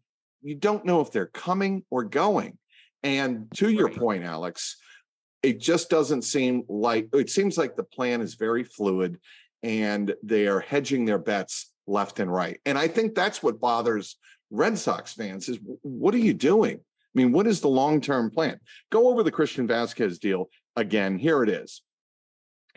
You 0.42 0.54
don't 0.54 0.84
know 0.84 1.00
if 1.00 1.10
they're 1.10 1.26
coming 1.26 1.84
or 1.90 2.04
going. 2.04 2.58
And 3.02 3.46
to 3.56 3.70
your 3.70 3.90
point, 3.90 4.24
Alex, 4.24 4.76
it 5.42 5.60
just 5.60 5.88
doesn't 5.90 6.22
seem 6.22 6.64
like 6.68 7.08
it 7.12 7.30
seems 7.30 7.56
like 7.56 7.76
the 7.76 7.84
plan 7.84 8.20
is 8.20 8.34
very 8.34 8.64
fluid 8.64 9.18
and 9.62 10.14
they 10.22 10.46
are 10.46 10.60
hedging 10.60 11.04
their 11.04 11.18
bets 11.18 11.72
left 11.86 12.20
and 12.20 12.32
right. 12.32 12.60
And 12.66 12.76
I 12.76 12.88
think 12.88 13.14
that's 13.14 13.42
what 13.42 13.60
bothers 13.60 14.16
Red 14.50 14.78
Sox 14.78 15.12
fans 15.12 15.48
is 15.48 15.58
what 15.82 16.14
are 16.14 16.18
you 16.18 16.34
doing? 16.34 16.76
I 16.76 17.12
mean, 17.14 17.32
what 17.32 17.46
is 17.46 17.60
the 17.60 17.68
long-term 17.68 18.30
plan? 18.30 18.60
Go 18.90 19.08
over 19.08 19.22
the 19.22 19.32
Christian 19.32 19.66
Vasquez 19.66 20.18
deal 20.18 20.50
again. 20.76 21.18
Here 21.18 21.42
it 21.42 21.48
is. 21.48 21.82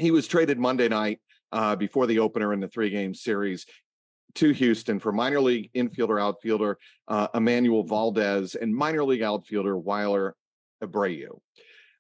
He 0.02 0.10
was 0.10 0.28
traded 0.28 0.58
Monday 0.58 0.88
night 0.88 1.22
uh, 1.52 1.76
before 1.76 2.08
the 2.08 2.18
opener 2.18 2.54
in 2.54 2.60
the 2.60 2.68
three-game 2.68 3.14
series 3.14 3.68
to 4.34 4.52
Houston 4.52 4.98
for 4.98 5.12
minor 5.12 5.40
league 5.40 5.70
infielder 5.76 6.20
outfielder 6.20 6.80
uh, 7.08 7.28
Emmanuel 7.36 7.84
Valdez 7.84 8.56
and 8.56 8.76
minor 8.76 9.04
league 9.04 9.22
outfielder 9.22 9.78
Wilyer 9.78 10.32
Abreu. 10.84 11.40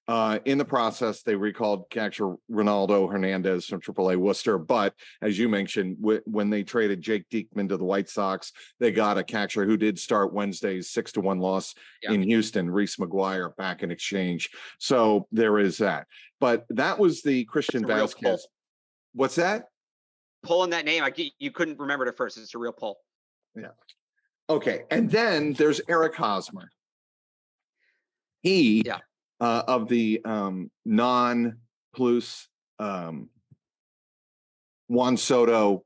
Uh, 0.08 0.40
in 0.46 0.58
the 0.58 0.66
process, 0.66 1.22
they 1.22 1.36
recalled 1.36 1.90
catcher 1.90 2.36
Ronaldo 2.52 3.10
Hernandez 3.10 3.66
from 3.66 3.82
AAA 3.82 4.18
Worcester. 4.18 4.58
But 4.58 4.94
as 5.22 5.38
you 5.38 5.48
mentioned, 5.48 5.98
w- 6.02 6.22
when 6.26 6.50
they 6.50 6.64
traded 6.64 7.02
Jake 7.02 7.30
Diekman 7.30 7.70
to 7.70 7.78
the 7.78 7.86
White 7.86 8.10
Sox, 8.10 8.52
they 8.80 8.92
got 8.92 9.18
a 9.18 9.24
catcher 9.24 9.64
who 9.64 9.78
did 9.78 10.00
start 10.00 10.34
Wednesday's 10.34 10.90
six 10.90 11.12
to 11.14 11.22
one 11.22 11.40
loss 11.40 11.76
yeah. 12.02 12.12
in 12.12 12.24
Houston, 12.24 12.70
Reese 12.70 12.98
McGuire, 12.98 13.56
back 13.58 13.84
in 13.84 13.92
exchange. 13.92 14.50
So 14.80 15.28
there 15.32 15.60
is 15.60 15.78
that. 15.78 16.08
But 16.40 16.66
that 16.70 16.98
was 16.98 17.22
the 17.22 17.46
Christian 17.46 17.86
Vázquez. 17.86 18.40
What's 19.14 19.36
that? 19.36 19.66
Pulling 20.44 20.72
that 20.72 20.86
name, 20.86 21.04
I 21.04 21.14
you 21.38 21.52
couldn't 21.52 21.80
remember 21.80 22.06
it 22.08 22.10
at 22.10 22.18
first. 22.18 22.38
It's 22.38 22.56
a 22.56 22.58
real 22.58 22.72
pull. 22.72 22.98
Yeah. 23.56 23.68
Okay, 24.50 24.82
and 24.90 25.10
then 25.10 25.54
there's 25.54 25.80
Eric 25.88 26.16
Hosmer. 26.16 26.70
He 28.42 28.82
yeah 28.84 28.98
uh, 29.42 29.64
of 29.68 29.90
the 29.90 30.22
um, 30.24 30.72
non 30.86 31.58
plus 31.94 32.48
um, 32.80 33.30
Juan 34.88 35.18
Soto, 35.18 35.84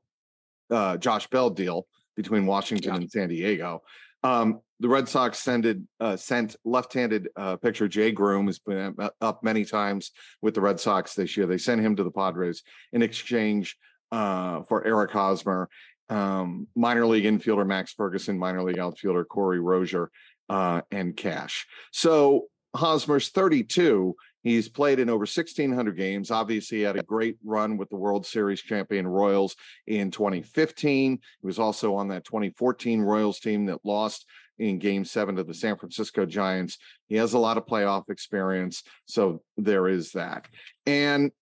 uh, 0.70 0.98
Josh 0.98 1.26
Bell 1.28 1.50
deal 1.50 1.86
between 2.16 2.46
Washington 2.46 2.92
yeah. 2.92 2.96
and 3.00 3.10
San 3.10 3.28
Diego. 3.28 3.82
Um, 4.22 4.60
the 4.78 4.88
Red 4.88 5.08
Sox 5.08 5.38
sended, 5.38 5.86
uh, 6.00 6.16
sent 6.16 6.56
left-handed 6.64 7.28
uh, 7.34 7.56
pitcher 7.56 7.88
Jay 7.88 8.12
Groome 8.12 8.46
has 8.46 8.58
been 8.58 8.94
up 9.20 9.42
many 9.42 9.64
times 9.64 10.10
with 10.42 10.54
the 10.54 10.60
Red 10.60 10.78
Sox 10.78 11.14
this 11.14 11.36
year. 11.36 11.46
They 11.46 11.58
sent 11.58 11.80
him 11.80 11.96
to 11.96 12.04
the 12.04 12.10
Padres 12.10 12.62
in 12.92 13.02
exchange 13.02 13.76
uh, 14.12 14.62
for 14.64 14.86
Eric 14.86 15.12
Hosmer, 15.12 15.70
um, 16.10 16.66
minor 16.76 17.06
league 17.06 17.24
infielder 17.24 17.66
Max 17.66 17.94
Ferguson, 17.94 18.38
minor 18.38 18.62
league 18.62 18.78
outfielder 18.78 19.24
Corey 19.24 19.60
Rosier, 19.60 20.10
uh, 20.50 20.82
and 20.90 21.16
cash. 21.16 21.66
So 21.90 22.48
Hosmer's 22.76 23.30
32. 23.30 24.14
He's 24.42 24.68
played 24.68 25.00
in 25.00 25.08
over 25.08 25.20
1,600 25.22 25.96
games. 25.96 26.30
Obviously, 26.30 26.78
he 26.78 26.84
had 26.84 26.96
a 26.96 27.02
great 27.02 27.36
run 27.44 27.76
with 27.76 27.88
the 27.88 27.96
World 27.96 28.24
Series 28.24 28.60
champion 28.60 29.06
Royals 29.06 29.56
in 29.86 30.10
2015. 30.10 31.12
He 31.12 31.46
was 31.46 31.58
also 31.58 31.96
on 31.96 32.08
that 32.08 32.24
2014 32.24 33.00
Royals 33.00 33.40
team 33.40 33.66
that 33.66 33.84
lost 33.84 34.24
in 34.58 34.78
game 34.78 35.04
seven 35.04 35.36
to 35.36 35.44
the 35.44 35.52
San 35.52 35.76
Francisco 35.76 36.24
Giants. 36.26 36.78
He 37.08 37.16
has 37.16 37.32
a 37.32 37.38
lot 37.38 37.58
of 37.58 37.66
playoff 37.66 38.08
experience. 38.08 38.84
So 39.06 39.42
there 39.56 39.88
is 39.88 40.12
that. 40.12 40.46
And 40.86 41.32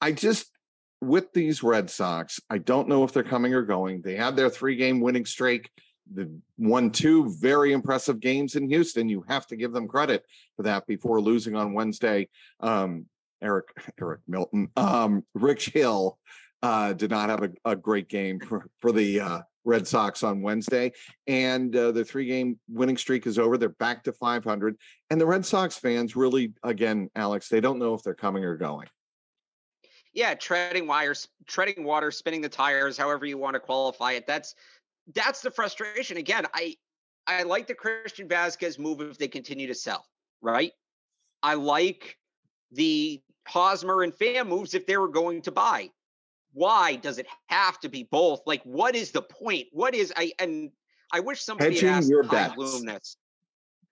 I 0.00 0.12
just, 0.12 0.50
with 1.00 1.32
these 1.32 1.62
Red 1.62 1.88
Sox, 1.88 2.40
I 2.50 2.58
don't 2.58 2.88
know 2.88 3.04
if 3.04 3.12
they're 3.12 3.22
coming 3.22 3.54
or 3.54 3.62
going. 3.62 4.02
They 4.02 4.16
had 4.16 4.36
their 4.36 4.50
three 4.50 4.76
game 4.76 5.00
winning 5.00 5.24
streak 5.24 5.70
won 6.58 6.90
two 6.90 7.34
very 7.38 7.72
impressive 7.72 8.20
games 8.20 8.56
in 8.56 8.68
Houston. 8.68 9.08
You 9.08 9.24
have 9.28 9.46
to 9.48 9.56
give 9.56 9.72
them 9.72 9.88
credit 9.88 10.24
for 10.56 10.62
that 10.64 10.86
before 10.86 11.20
losing 11.20 11.56
on 11.56 11.72
Wednesday. 11.72 12.28
Um, 12.60 13.06
Eric 13.42 13.68
Eric 14.00 14.20
Milton, 14.28 14.68
um, 14.76 15.24
Rich 15.34 15.70
Hill 15.70 16.18
uh, 16.62 16.92
did 16.92 17.10
not 17.10 17.30
have 17.30 17.42
a, 17.42 17.50
a 17.64 17.76
great 17.76 18.08
game 18.08 18.38
for, 18.40 18.68
for 18.80 18.92
the 18.92 19.20
uh, 19.20 19.40
Red 19.64 19.86
Sox 19.86 20.22
on 20.22 20.42
Wednesday, 20.42 20.92
and 21.26 21.74
uh, 21.74 21.92
the 21.92 22.04
three 22.04 22.26
game 22.26 22.58
winning 22.68 22.96
streak 22.96 23.26
is 23.26 23.38
over. 23.38 23.56
They're 23.56 23.70
back 23.70 24.04
to 24.04 24.12
500, 24.12 24.76
and 25.10 25.20
the 25.20 25.26
Red 25.26 25.44
Sox 25.44 25.76
fans 25.76 26.16
really, 26.16 26.52
again, 26.62 27.10
Alex, 27.14 27.48
they 27.48 27.60
don't 27.60 27.78
know 27.78 27.94
if 27.94 28.02
they're 28.02 28.14
coming 28.14 28.44
or 28.44 28.56
going. 28.56 28.88
Yeah, 30.12 30.34
treading 30.34 30.88
wires, 30.88 31.28
treading 31.46 31.84
water, 31.84 32.10
spinning 32.10 32.40
the 32.40 32.48
tires, 32.48 32.98
however 32.98 33.26
you 33.26 33.38
want 33.38 33.54
to 33.54 33.60
qualify 33.60 34.12
it. 34.12 34.26
That's 34.26 34.56
that's 35.14 35.40
the 35.40 35.50
frustration. 35.50 36.16
Again, 36.16 36.46
I 36.54 36.76
I 37.26 37.42
like 37.42 37.66
the 37.66 37.74
Christian 37.74 38.28
Vasquez 38.28 38.78
move 38.78 39.00
if 39.00 39.18
they 39.18 39.28
continue 39.28 39.66
to 39.66 39.74
sell, 39.74 40.06
right? 40.40 40.72
I 41.42 41.54
like 41.54 42.18
the 42.72 43.22
Hosmer 43.46 44.02
and 44.02 44.12
Pham 44.12 44.48
moves 44.48 44.74
if 44.74 44.86
they 44.86 44.96
were 44.96 45.08
going 45.08 45.42
to 45.42 45.52
buy. 45.52 45.90
Why 46.52 46.96
does 46.96 47.18
it 47.18 47.26
have 47.48 47.78
to 47.80 47.88
be 47.88 48.04
both? 48.04 48.42
Like, 48.46 48.62
what 48.64 48.94
is 48.94 49.12
the 49.12 49.22
point? 49.22 49.68
What 49.72 49.94
is 49.94 50.12
I 50.16 50.32
and 50.38 50.70
I 51.12 51.20
wish 51.20 51.42
somebody 51.42 51.74
Hedging 51.74 51.88
asked 51.88 52.08
your 52.08 52.22
Chaim 52.24 52.54
Bloom 52.54 52.84
this. 52.86 53.16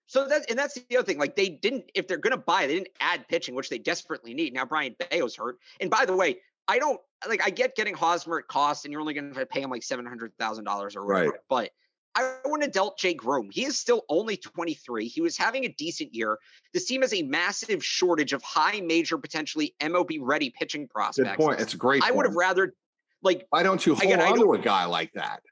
So 0.07 0.27
that's 0.27 0.47
and 0.47 0.59
that's 0.59 0.75
the 0.75 0.97
other 0.97 1.05
thing. 1.05 1.19
Like 1.19 1.37
they 1.37 1.49
didn't, 1.50 1.91
if 1.95 2.09
they're 2.09 2.17
gonna 2.17 2.37
buy, 2.38 2.67
they 2.67 2.75
didn't 2.75 2.88
add 3.00 3.29
pitching, 3.29 3.55
which 3.55 3.69
they 3.69 3.79
desperately 3.79 4.33
need. 4.35 4.55
Now 4.55 4.65
Brayan 4.65 4.97
Bello's 4.99 5.37
hurt. 5.37 5.59
And 5.81 5.91
by 5.91 6.07
the 6.07 6.17
way, 6.17 6.38
I 6.68 6.78
don't 6.78 7.00
like 7.26 7.44
I 7.44 7.50
get 7.50 7.75
getting 7.75 7.94
Hosmer 7.94 8.38
at 8.38 8.46
cost 8.46 8.84
and 8.84 8.92
you're 8.92 9.00
only 9.00 9.14
going 9.14 9.32
to 9.34 9.46
pay 9.46 9.60
him 9.60 9.70
like 9.70 9.82
seven 9.82 10.06
hundred 10.06 10.32
thousand 10.38 10.64
dollars 10.64 10.94
or 10.94 11.06
whatever. 11.06 11.30
Right. 11.30 11.40
But 11.48 11.70
I 12.14 12.37
wouldn't 12.44 12.64
have 12.64 12.72
dealt 12.72 12.98
Jay 12.98 13.14
Groome. 13.14 13.48
He 13.52 13.64
is 13.64 13.78
still 13.78 14.02
only 14.08 14.37
23. 14.37 15.06
He 15.06 15.20
was 15.20 15.37
having 15.37 15.64
a 15.64 15.68
decent 15.68 16.14
year. 16.14 16.38
This 16.75 16.87
team 16.87 17.02
has 17.02 17.14
a 17.14 17.22
massive 17.22 17.84
shortage 17.84 18.32
of 18.32 18.42
high 18.42 18.80
major, 18.80 19.18
potentially 19.18 19.75
MLB 19.80 20.18
ready 20.20 20.50
pitching 20.50 20.88
prospects. 20.88 21.37
Good 21.37 21.44
point. 21.44 21.60
It's 21.60 21.75
a 21.75 21.76
great. 21.76 22.02
I 22.02 22.10
would 22.10 22.26
have 22.26 22.34
rather 22.34 22.75
like. 23.22 23.46
Why 23.50 23.62
don't 23.62 23.84
you 23.87 23.94
hold 23.94 24.04
again, 24.04 24.20
on 24.20 24.37
to 24.38 24.52
a 24.54 24.58
guy 24.58 24.84
like 24.84 25.12
that? 25.12 25.42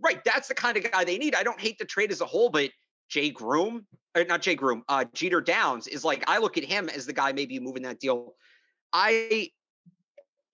Right, 0.00 0.22
that's 0.24 0.46
the 0.46 0.54
kind 0.54 0.76
of 0.76 0.88
guy 0.88 1.02
they 1.02 1.18
need. 1.18 1.34
I 1.34 1.42
don't 1.42 1.60
hate 1.60 1.78
the 1.78 1.84
trade 1.84 2.12
as 2.12 2.20
a 2.20 2.26
whole, 2.26 2.48
but 2.48 2.70
Jay 3.08 3.30
Groome, 3.30 3.84
or 4.14 4.24
not 4.24 4.42
Jay 4.42 4.54
Groome, 4.54 4.84
uh, 4.88 5.04
Jeter 5.12 5.40
Downs 5.40 5.88
is 5.88 6.04
like 6.04 6.22
I 6.28 6.38
look 6.38 6.56
at 6.56 6.64
him 6.64 6.88
as 6.88 7.06
the 7.06 7.12
guy 7.12 7.32
maybe 7.32 7.58
moving 7.58 7.82
that 7.82 7.98
deal. 7.98 8.34
I 8.92 9.50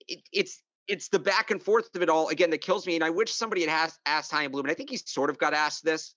it, 0.08 0.20
it's 0.32 0.62
it's 0.86 1.08
the 1.08 1.18
back 1.18 1.50
and 1.50 1.62
forth 1.62 1.94
of 1.94 2.02
it 2.02 2.08
all 2.08 2.28
again 2.28 2.50
that 2.50 2.60
kills 2.60 2.86
me. 2.86 2.94
And 2.94 3.04
I 3.04 3.10
wish 3.10 3.32
somebody 3.32 3.62
had 3.62 3.70
asked, 3.70 4.00
asked 4.06 4.30
Chaim 4.30 4.50
Bloom, 4.50 4.66
and 4.66 4.70
I 4.70 4.74
think 4.74 4.90
he 4.90 4.96
sort 4.98 5.30
of 5.30 5.38
got 5.38 5.54
asked 5.54 5.84
this. 5.84 6.14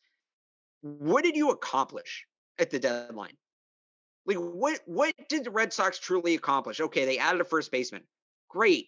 What 0.82 1.24
did 1.24 1.36
you 1.36 1.52
accomplish 1.52 2.26
at 2.60 2.70
the 2.70 2.80
deadline? 2.80 3.38
Like 4.26 4.38
what 4.38 4.82
what 4.86 5.14
did 5.30 5.46
the 5.46 5.52
Red 5.52 5.72
Sox 5.72 6.00
truly 6.00 6.36
accomplish? 6.36 6.82
Okay, 6.82 7.06
they 7.06 7.18
added 7.18 7.42
a 7.42 7.46
first 7.46 7.72
baseman. 7.72 8.04
Great. 8.50 8.88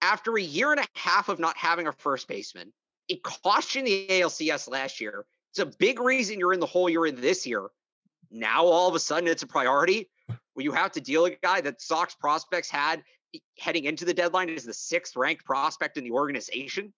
After 0.00 0.36
a 0.36 0.42
year 0.42 0.70
and 0.70 0.80
a 0.80 0.86
half 0.94 1.28
of 1.28 1.40
not 1.40 1.56
having 1.56 1.88
a 1.88 1.92
first 1.92 2.28
baseman, 2.28 2.72
it 3.08 3.22
cost 3.24 3.74
you 3.74 3.82
the 3.82 4.06
ALCS 4.08 4.70
last 4.70 5.00
year. 5.00 5.26
It's 5.50 5.58
a 5.58 5.66
big 5.78 5.98
reason 5.98 6.38
you're 6.38 6.52
in 6.52 6.60
the 6.60 6.66
hole 6.66 6.88
you're 6.88 7.06
in 7.06 7.20
this 7.20 7.46
year. 7.46 7.68
Now 8.30 8.64
all 8.64 8.88
of 8.88 8.94
a 8.94 9.00
sudden 9.00 9.28
it's 9.28 9.42
a 9.42 9.46
priority 9.46 10.08
Well, 10.28 10.62
you 10.62 10.72
have 10.72 10.92
to 10.92 11.00
deal 11.00 11.24
with 11.24 11.32
a 11.32 11.38
guy 11.42 11.60
that 11.62 11.80
Sox 11.80 12.14
prospects 12.14 12.70
had 12.70 13.02
heading 13.58 13.84
into 13.84 14.04
the 14.04 14.14
deadline 14.14 14.48
is 14.48 14.64
the 14.64 14.74
sixth 14.74 15.16
ranked 15.16 15.44
prospect 15.44 15.96
in 15.96 16.04
the 16.04 16.10
organization. 16.10 16.92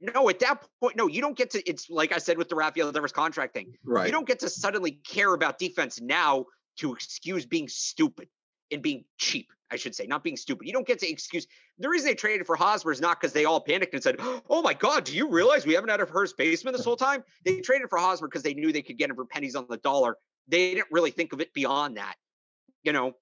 No, 0.00 0.28
at 0.28 0.40
that 0.40 0.66
point, 0.80 0.96
no, 0.96 1.06
you 1.06 1.20
don't 1.20 1.36
get 1.36 1.50
to. 1.50 1.68
It's 1.68 1.88
like 1.88 2.12
I 2.12 2.18
said 2.18 2.36
with 2.36 2.48
the 2.48 2.56
Rafael 2.56 2.90
Devers 2.90 3.12
contract 3.12 3.54
thing. 3.54 3.74
Right. 3.84 4.06
You 4.06 4.12
don't 4.12 4.26
get 4.26 4.40
to 4.40 4.48
suddenly 4.48 4.90
care 4.90 5.32
about 5.32 5.58
defense 5.58 6.00
now 6.00 6.46
to 6.78 6.92
excuse 6.92 7.46
being 7.46 7.68
stupid 7.68 8.28
and 8.72 8.82
being 8.82 9.04
cheap. 9.18 9.52
I 9.70 9.76
should 9.76 9.94
say, 9.94 10.06
not 10.06 10.22
being 10.22 10.36
stupid. 10.36 10.66
You 10.66 10.72
don't 10.74 10.86
get 10.86 10.98
to 10.98 11.08
excuse. 11.08 11.46
The 11.78 11.88
reason 11.88 12.06
they 12.06 12.14
traded 12.14 12.46
for 12.46 12.56
Hosmer 12.56 12.92
is 12.92 13.00
not 13.00 13.18
because 13.18 13.32
they 13.32 13.46
all 13.46 13.60
panicked 13.60 13.94
and 13.94 14.02
said, 14.02 14.16
"Oh 14.50 14.60
my 14.60 14.74
God, 14.74 15.04
do 15.04 15.16
you 15.16 15.30
realize 15.30 15.64
we 15.64 15.72
haven't 15.72 15.88
had 15.88 16.00
a 16.00 16.06
first 16.06 16.36
baseman 16.36 16.74
this 16.74 16.84
whole 16.84 16.96
time?" 16.96 17.24
They 17.44 17.60
traded 17.60 17.88
for 17.88 17.98
Hosmer 17.98 18.28
because 18.28 18.42
they 18.42 18.52
knew 18.52 18.70
they 18.70 18.82
could 18.82 18.98
get 18.98 19.08
him 19.08 19.16
for 19.16 19.24
pennies 19.24 19.56
on 19.56 19.66
the 19.70 19.78
dollar. 19.78 20.18
They 20.48 20.74
didn't 20.74 20.88
really 20.90 21.10
think 21.10 21.32
of 21.32 21.40
it 21.40 21.54
beyond 21.54 21.96
that. 21.96 22.16
You 22.82 22.92
know, 22.92 23.12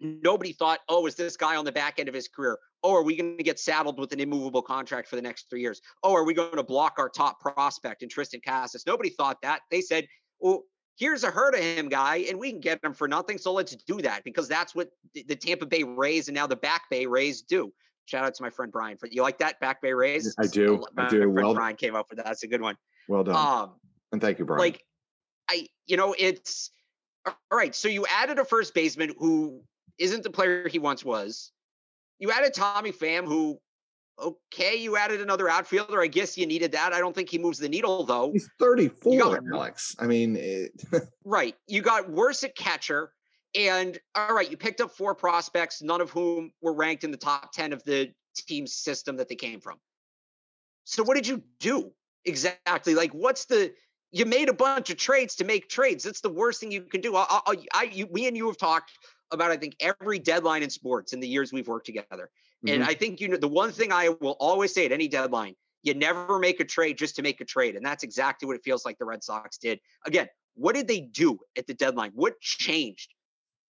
nobody 0.00 0.52
thought, 0.52 0.80
oh, 0.88 1.06
is 1.06 1.14
this 1.14 1.36
guy 1.36 1.56
on 1.56 1.64
the 1.64 1.72
back 1.72 1.98
end 1.98 2.08
of 2.08 2.14
his 2.14 2.28
career? 2.28 2.58
Oh, 2.82 2.94
are 2.94 3.02
we 3.02 3.16
going 3.16 3.36
to 3.36 3.42
get 3.42 3.58
saddled 3.58 3.98
with 3.98 4.12
an 4.12 4.20
immovable 4.20 4.62
contract 4.62 5.08
for 5.08 5.16
the 5.16 5.22
next 5.22 5.50
three 5.50 5.60
years? 5.60 5.80
Oh, 6.02 6.14
are 6.14 6.24
we 6.24 6.34
going 6.34 6.56
to 6.56 6.62
block 6.62 6.94
our 6.98 7.08
top 7.08 7.40
prospect 7.40 8.02
in 8.02 8.08
Triston 8.08 8.42
Casas? 8.44 8.86
Nobody 8.86 9.10
thought 9.10 9.38
that. 9.42 9.62
They 9.70 9.80
said, 9.80 10.06
well, 10.38 10.64
here's 10.96 11.24
a 11.24 11.30
herd 11.30 11.54
of 11.54 11.60
him 11.60 11.88
guy, 11.88 12.24
and 12.28 12.38
we 12.38 12.50
can 12.50 12.60
get 12.60 12.82
him 12.82 12.94
for 12.94 13.08
nothing. 13.08 13.38
So 13.38 13.52
let's 13.52 13.74
do 13.74 14.00
that 14.02 14.24
because 14.24 14.48
that's 14.48 14.74
what 14.74 14.90
the 15.14 15.36
Tampa 15.36 15.66
Bay 15.66 15.82
Rays 15.82 16.28
and 16.28 16.34
now 16.34 16.46
the 16.46 16.56
Back 16.56 16.82
Bay 16.90 17.06
Rays 17.06 17.42
do. 17.42 17.72
Shout 18.04 18.24
out 18.24 18.34
to 18.34 18.42
my 18.42 18.50
friend 18.50 18.72
Brian. 18.72 18.96
For 18.96 19.06
you 19.06 19.22
like 19.22 19.38
that 19.38 19.60
Back 19.60 19.82
Bay 19.82 19.92
Rays? 19.92 20.34
I 20.38 20.46
do. 20.46 20.84
My 20.94 21.06
I 21.06 21.08
do. 21.08 21.28
Well, 21.28 21.54
Brian 21.54 21.76
came 21.76 21.94
up 21.94 22.06
with 22.08 22.18
that. 22.18 22.26
That's 22.26 22.42
a 22.42 22.48
good 22.48 22.62
one. 22.62 22.76
Well 23.08 23.24
done. 23.24 23.36
Um, 23.36 23.74
and 24.12 24.20
thank 24.20 24.38
you, 24.38 24.44
Brian. 24.44 24.60
Like, 24.60 24.82
I, 25.50 25.66
you 25.86 25.96
know, 25.96 26.14
it's 26.18 26.70
all 27.26 27.34
right. 27.52 27.74
So 27.74 27.88
you 27.88 28.06
added 28.06 28.38
a 28.38 28.44
first 28.44 28.74
baseman 28.74 29.14
who 29.18 29.62
isn't 29.98 30.22
the 30.22 30.30
player 30.30 30.68
he 30.68 30.78
once 30.78 31.04
was. 31.04 31.52
You 32.18 32.30
added 32.32 32.54
Tommy 32.54 32.92
Pham, 32.92 33.26
who, 33.26 33.58
okay, 34.20 34.76
you 34.76 34.96
added 34.96 35.20
another 35.20 35.48
outfielder. 35.48 36.00
I 36.00 36.08
guess 36.08 36.36
you 36.36 36.46
needed 36.46 36.72
that. 36.72 36.92
I 36.92 36.98
don't 36.98 37.14
think 37.14 37.30
he 37.30 37.38
moves 37.38 37.58
the 37.58 37.68
needle, 37.68 38.04
though. 38.04 38.32
He's 38.32 38.48
34, 38.58 39.18
got, 39.18 39.40
Alex. 39.52 39.94
I 39.98 40.06
mean, 40.06 40.36
it... 40.36 40.72
right. 41.24 41.54
You 41.66 41.82
got 41.82 42.10
worse 42.10 42.42
at 42.44 42.56
catcher. 42.56 43.12
And 43.54 43.98
all 44.14 44.34
right, 44.34 44.50
you 44.50 44.56
picked 44.56 44.80
up 44.80 44.90
four 44.90 45.14
prospects, 45.14 45.80
none 45.80 46.00
of 46.00 46.10
whom 46.10 46.52
were 46.60 46.74
ranked 46.74 47.04
in 47.04 47.10
the 47.10 47.16
top 47.16 47.52
10 47.52 47.72
of 47.72 47.82
the 47.84 48.12
team's 48.36 48.74
system 48.74 49.16
that 49.16 49.28
they 49.28 49.36
came 49.36 49.60
from. 49.60 49.78
So 50.84 51.02
what 51.02 51.14
did 51.14 51.26
you 51.26 51.42
do 51.58 51.92
exactly? 52.24 52.94
Like, 52.94 53.12
what's 53.12 53.46
the 53.46 53.72
you 54.10 54.24
made 54.24 54.48
a 54.48 54.54
bunch 54.54 54.90
of 54.90 54.96
trades 54.96 55.34
to 55.36 55.44
make 55.44 55.68
trades. 55.68 56.04
That's 56.04 56.20
the 56.20 56.30
worst 56.30 56.60
thing 56.60 56.70
you 56.70 56.82
can 56.82 57.00
do. 57.00 57.14
I, 57.16 57.26
I, 57.28 57.54
I 57.74 57.82
you, 57.92 58.06
me 58.06 58.26
and 58.26 58.36
you 58.36 58.46
have 58.46 58.56
talked 58.56 58.90
about 59.30 59.50
I 59.50 59.56
think 59.56 59.76
every 59.80 60.18
deadline 60.18 60.62
in 60.62 60.70
sports 60.70 61.12
in 61.12 61.20
the 61.20 61.28
years 61.28 61.52
we've 61.52 61.68
worked 61.68 61.86
together. 61.86 62.30
Mm-hmm. 62.64 62.74
And 62.74 62.84
I 62.84 62.94
think 62.94 63.20
you 63.20 63.28
know 63.28 63.36
the 63.36 63.48
one 63.48 63.72
thing 63.72 63.92
I 63.92 64.08
will 64.08 64.36
always 64.40 64.74
say 64.74 64.84
at 64.86 64.92
any 64.92 65.08
deadline, 65.08 65.54
you 65.82 65.94
never 65.94 66.38
make 66.38 66.60
a 66.60 66.64
trade 66.64 66.98
just 66.98 67.16
to 67.16 67.22
make 67.22 67.40
a 67.40 67.44
trade. 67.44 67.76
And 67.76 67.84
that's 67.84 68.02
exactly 68.02 68.46
what 68.46 68.56
it 68.56 68.62
feels 68.64 68.84
like 68.84 68.98
the 68.98 69.04
Red 69.04 69.22
Sox 69.22 69.58
did. 69.58 69.80
Again, 70.06 70.28
what 70.54 70.74
did 70.74 70.88
they 70.88 71.00
do 71.00 71.38
at 71.56 71.66
the 71.66 71.74
deadline? 71.74 72.12
What 72.14 72.40
changed? 72.40 73.14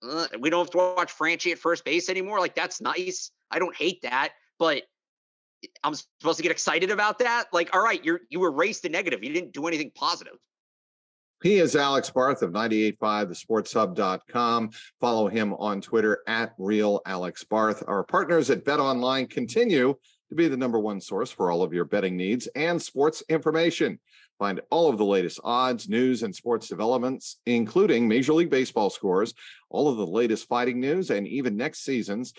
uh, 0.03 0.27
we 0.39 0.51
don't 0.51 0.61
have 0.61 0.71
to 0.71 0.79
watch 0.79 1.17
Franchy 1.17 1.53
at 1.53 1.59
first 1.59 1.85
base 1.85 2.09
anymore. 2.09 2.41
Like 2.41 2.55
that's 2.55 2.81
nice. 2.81 3.31
I 3.51 3.59
don't 3.59 3.77
hate 3.77 4.03
that, 4.03 4.33
but 4.59 4.83
I'm 5.83 5.95
supposed 5.95 6.37
to 6.39 6.43
get 6.43 6.53
excited 6.53 6.91
about 6.91 7.19
that. 7.21 7.47
Like, 7.53 7.75
all 7.75 7.83
right, 7.83 8.05
you're 8.05 8.21
you 8.29 8.45
erased 8.45 8.83
the 8.83 8.89
negative. 8.89 9.23
You 9.25 9.33
didn't 9.33 9.53
do 9.53 9.67
anything 9.67 9.91
positive. 9.95 10.35
He 11.43 11.59
is 11.59 11.77
Alex 11.77 12.09
Barth 12.09 12.41
of 12.41 12.53
985 12.53 13.29
thesportshub.com. 13.29 14.71
Follow 15.01 15.29
him 15.29 15.53
on 15.55 15.83
Twitter 15.83 16.21
at 16.27 16.55
real 16.57 17.03
Alex 17.05 17.45
Barth. 17.45 17.85
Our 17.87 18.05
partners 18.05 18.49
at 18.49 18.65
Bet 18.65 18.81
Online 18.81 19.27
continue 19.27 19.95
to 20.31 20.35
be 20.35 20.49
the 20.49 20.57
number 20.57 20.79
one 20.79 20.99
source 20.99 21.31
for 21.31 21.51
all 21.51 21.63
of 21.63 21.75
your 21.75 21.85
betting 21.85 22.17
needs 22.17 22.47
and 22.57 22.81
sports 22.81 23.23
information. 23.29 23.99
Find 24.39 24.61
all 24.71 24.89
of 24.89 24.97
the 24.97 25.05
latest 25.05 25.41
odds, 25.45 25.89
news, 25.89 26.23
and 26.23 26.35
sports 26.35 26.69
developments, 26.69 27.39
including 27.45 28.09
Major 28.09 28.33
League 28.33 28.51
Baseball 28.51 28.91
scores, 28.91 29.35
all 29.69 29.89
of 29.89 29.99
the 29.99 30.07
latest 30.07 30.49
fighting 30.49 30.81
news, 30.81 31.11
and 31.11 31.29
even 31.29 31.57
next 31.57 31.85
season's 31.85 32.33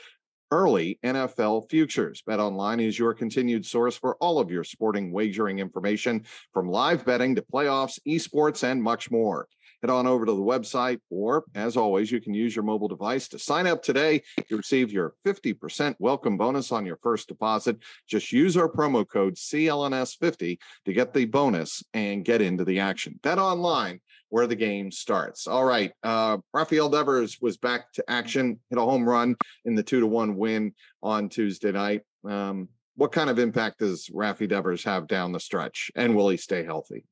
early 0.51 0.99
NFL 1.03 1.69
futures. 1.69 2.21
Bet 2.25 2.39
online 2.39 2.79
is 2.79 2.97
your 2.97 3.13
continued 3.13 3.65
source 3.65 3.97
for 3.97 4.15
all 4.17 4.39
of 4.39 4.51
your 4.51 4.63
sporting 4.63 5.11
wagering 5.11 5.59
information 5.59 6.25
from 6.53 6.69
live 6.69 7.05
betting 7.05 7.35
to 7.35 7.41
playoffs, 7.41 7.99
esports, 8.07 8.63
and 8.63 8.81
much 8.81 9.11
more. 9.11 9.47
Head 9.81 9.91
on 9.91 10.07
over 10.07 10.25
to 10.25 10.31
the 10.31 10.37
website, 10.37 10.99
or 11.09 11.43
as 11.53 11.77
always, 11.77 12.11
you 12.11 12.19
can 12.19 12.33
use 12.33 12.55
your 12.55 12.65
mobile 12.65 12.87
device 12.87 13.27
to 13.29 13.39
sign 13.39 13.67
up 13.67 13.83
today 13.83 14.23
to 14.49 14.57
receive 14.57 14.91
your 14.91 15.13
50% 15.25 15.95
welcome 15.99 16.35
bonus 16.35 16.71
on 16.71 16.85
your 16.85 16.97
first 17.03 17.27
deposit. 17.27 17.77
Just 18.07 18.31
use 18.31 18.57
our 18.57 18.69
promo 18.69 19.07
code 19.07 19.35
CLNS50 19.35 20.57
to 20.85 20.93
get 20.93 21.13
the 21.13 21.25
bonus 21.25 21.83
and 21.93 22.25
get 22.25 22.41
into 22.41 22.65
the 22.65 22.79
action. 22.79 23.19
Bet 23.21 23.37
online 23.37 23.99
where 24.29 24.47
the 24.47 24.55
game 24.55 24.91
starts. 24.91 25.47
All 25.47 25.63
right. 25.63 25.91
Uh, 26.03 26.37
Rafael 26.53 26.89
Devers 26.89 27.37
was 27.39 27.57
back 27.57 27.91
to 27.93 28.03
action, 28.09 28.59
hit 28.69 28.79
a 28.79 28.81
home 28.81 29.07
run 29.07 29.35
in 29.65 29.75
the 29.75 29.83
two 29.83 29.99
to 29.99 30.07
one 30.07 30.35
win 30.35 30.73
on 31.01 31.29
Tuesday 31.29 31.71
night. 31.71 32.01
Um, 32.27 32.69
what 32.95 33.11
kind 33.11 33.29
of 33.29 33.37
impact 33.37 33.79
does 33.79 34.09
Rafi 34.09 34.49
Devers 34.49 34.83
have 34.83 35.07
down 35.07 35.31
the 35.31 35.39
stretch, 35.39 35.91
and 35.95 36.15
will 36.15 36.29
he 36.29 36.37
stay 36.37 36.63
healthy? 36.63 37.05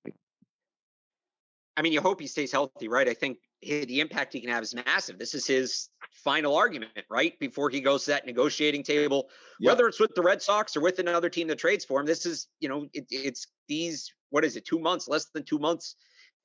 I 1.77 1.81
mean, 1.81 1.93
you 1.93 2.01
hope 2.01 2.21
he 2.21 2.27
stays 2.27 2.51
healthy, 2.51 2.87
right? 2.87 3.07
I 3.07 3.13
think 3.13 3.37
the 3.61 3.99
impact 3.99 4.33
he 4.33 4.41
can 4.41 4.49
have 4.49 4.63
is 4.63 4.73
massive. 4.73 5.19
This 5.19 5.33
is 5.33 5.45
his 5.45 5.89
final 6.23 6.55
argument, 6.55 6.91
right? 7.09 7.37
Before 7.39 7.69
he 7.69 7.81
goes 7.81 8.05
to 8.05 8.11
that 8.11 8.25
negotiating 8.25 8.83
table, 8.83 9.29
yep. 9.59 9.71
whether 9.71 9.87
it's 9.87 9.99
with 9.99 10.13
the 10.15 10.21
Red 10.21 10.41
Sox 10.41 10.77
or 10.77 10.81
with 10.81 10.99
another 10.99 11.29
team 11.29 11.47
that 11.47 11.57
trades 11.57 11.83
for 11.83 11.99
him. 11.99 12.05
This 12.05 12.25
is, 12.25 12.47
you 12.59 12.69
know, 12.69 12.87
it, 12.93 13.05
it's 13.09 13.47
these, 13.67 14.13
what 14.29 14.45
is 14.45 14.55
it, 14.55 14.65
two 14.65 14.79
months, 14.79 15.07
less 15.07 15.25
than 15.33 15.43
two 15.43 15.59
months 15.59 15.95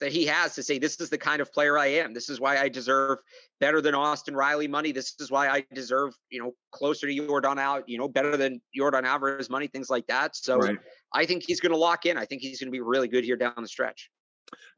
that 0.01 0.11
he 0.11 0.25
has 0.25 0.55
to 0.55 0.63
say, 0.63 0.79
this 0.79 0.99
is 0.99 1.11
the 1.11 1.19
kind 1.19 1.43
of 1.43 1.53
player 1.53 1.79
I 1.79 1.87
am. 1.87 2.15
This 2.15 2.31
is 2.31 2.41
why 2.41 2.59
I 2.59 2.69
deserve 2.69 3.19
better 3.61 3.83
than 3.83 3.95
Austin 3.95 4.35
Riley 4.35 4.67
money. 4.67 4.93
This 4.93 5.15
is 5.21 5.31
why 5.31 5.49
I 5.49 5.65
deserve, 5.75 6.15
you 6.31 6.43
know, 6.43 6.53
closer 6.73 7.07
to 7.07 7.15
Yordan 7.15 7.59
out, 7.59 7.87
you 7.87 7.99
know, 7.99 8.09
better 8.09 8.37
than 8.37 8.63
Yordan 8.77 9.05
Alvarez 9.05 9.51
money, 9.51 9.67
things 9.67 9.91
like 9.91 10.07
that. 10.07 10.35
So 10.37 10.57
right. 10.57 10.79
I 11.13 11.27
think 11.27 11.45
he's 11.47 11.61
going 11.61 11.73
to 11.73 11.79
lock 11.79 12.07
in. 12.07 12.17
I 12.17 12.25
think 12.25 12.41
he's 12.41 12.61
going 12.61 12.69
to 12.69 12.73
be 12.73 12.81
really 12.81 13.09
good 13.09 13.25
here 13.25 13.37
down 13.37 13.53
the 13.59 13.69
stretch. 13.69 14.11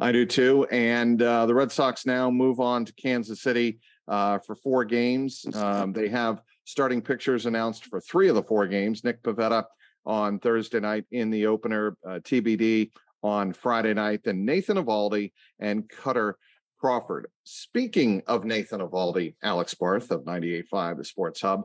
I 0.01 0.13
do 0.13 0.27
too. 0.27 0.67
And 0.71 1.21
uh, 1.23 1.47
the 1.47 1.55
Red 1.55 1.73
Sox 1.73 2.07
now 2.07 2.31
move 2.31 2.61
on 2.61 2.85
to 2.85 2.93
Kansas 2.95 3.43
City 3.43 3.79
uh, 4.09 4.39
for 4.41 4.55
four 4.57 4.85
games. 4.85 5.45
Um, 5.55 5.93
they 5.93 6.09
have 6.09 6.43
starting 6.65 7.03
pictures 7.03 7.47
announced 7.47 7.87
for 7.87 8.01
three 8.01 8.29
of 8.29 8.35
the 8.35 8.43
four 8.43 8.67
games. 8.67 9.05
Nick 9.05 9.23
Pivetta 9.23 9.65
on 10.05 10.39
Thursday 10.39 10.81
night 10.81 11.05
in 11.11 11.31
the 11.31 11.47
opener, 11.47 11.97
uh, 12.07 12.19
TBD 12.21 12.91
on 13.23 13.53
Friday 13.53 13.95
night, 13.95 14.23
then 14.25 14.45
Nathan 14.45 14.77
Eovaldi 14.77 15.33
and 15.61 15.89
Kutter 15.89 16.35
Crawford. 16.81 17.29
Speaking 17.45 18.23
of 18.27 18.45
Nathan 18.45 18.81
Eovaldi, 18.81 19.37
Alex 19.43 19.75
Barth 19.75 20.11
of 20.11 20.25
98.5, 20.25 20.97
the 20.99 21.05
Sports 21.05 21.41
Hub, 21.41 21.63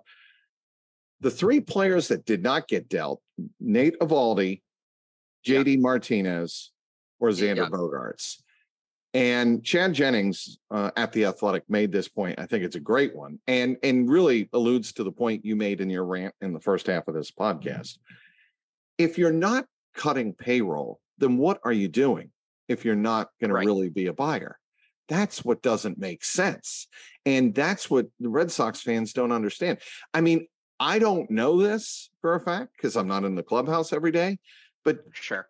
the 1.20 1.32
three 1.32 1.60
players 1.60 2.10
that 2.10 2.26
did 2.26 2.44
not 2.44 2.68
get 2.68 2.88
dealt, 2.88 3.22
Nate 3.60 4.00
Eovaldi, 4.00 4.62
JD 5.46 5.76
yeah. 5.76 5.80
Martinez, 5.80 6.72
or 7.20 7.30
Xander 7.30 7.58
yeah. 7.58 7.70
Bogaerts. 7.70 8.42
And 9.14 9.64
Chad 9.64 9.94
Jennings 9.94 10.60
uh, 10.70 10.92
at 10.96 11.12
the 11.12 11.26
Athletic 11.26 11.64
made 11.70 11.92
this 11.92 12.08
point. 12.08 12.40
I 12.40 12.46
think 12.46 12.64
it's 12.64 12.76
a 12.76 12.80
great 12.80 13.16
one, 13.16 13.40
and 13.48 13.78
and 13.82 14.10
really 14.10 14.50
alludes 14.54 14.92
to 14.94 15.04
the 15.04 15.12
point 15.12 15.46
you 15.46 15.56
made 15.56 15.82
in 15.82 15.90
your 15.90 16.06
rant 16.06 16.36
in 16.42 16.54
the 16.54 16.60
first 16.60 16.88
half 16.88 17.08
of 17.08 17.16
this 17.16 17.32
podcast. 17.32 17.98
If 18.98 19.18
you're 19.18 19.32
not 19.32 19.66
cutting 19.96 20.34
payroll, 20.34 21.00
then 21.18 21.38
what 21.38 21.60
are 21.64 21.72
you 21.72 21.88
doing? 21.88 22.32
If 22.68 22.84
you're 22.84 22.96
not 22.96 23.30
going 23.40 23.52
right. 23.52 23.62
to 23.62 23.68
really 23.68 23.90
be 23.90 24.08
a 24.08 24.14
buyer, 24.14 24.60
that's 25.08 25.44
what 25.44 25.62
doesn't 25.62 25.98
make 25.98 26.24
sense, 26.24 26.88
and 27.26 27.56
that's 27.56 27.90
what 27.90 28.08
the 28.20 28.30
Red 28.30 28.52
Sox 28.52 28.82
fans 28.82 29.14
don't 29.14 29.32
understand. 29.32 29.80
I 30.14 30.22
mean, 30.22 30.48
I 30.80 31.00
don't 31.00 31.32
know 31.32 31.60
this 31.60 32.10
for 32.22 32.36
a 32.36 32.42
fact 32.42 32.74
because 32.76 32.98
I'm 32.98 33.08
not 33.08 33.24
in 33.24 33.36
the 33.36 33.42
clubhouse 33.42 33.94
every 33.94 34.12
day, 34.12 34.38
but 34.84 35.00
sure 35.14 35.48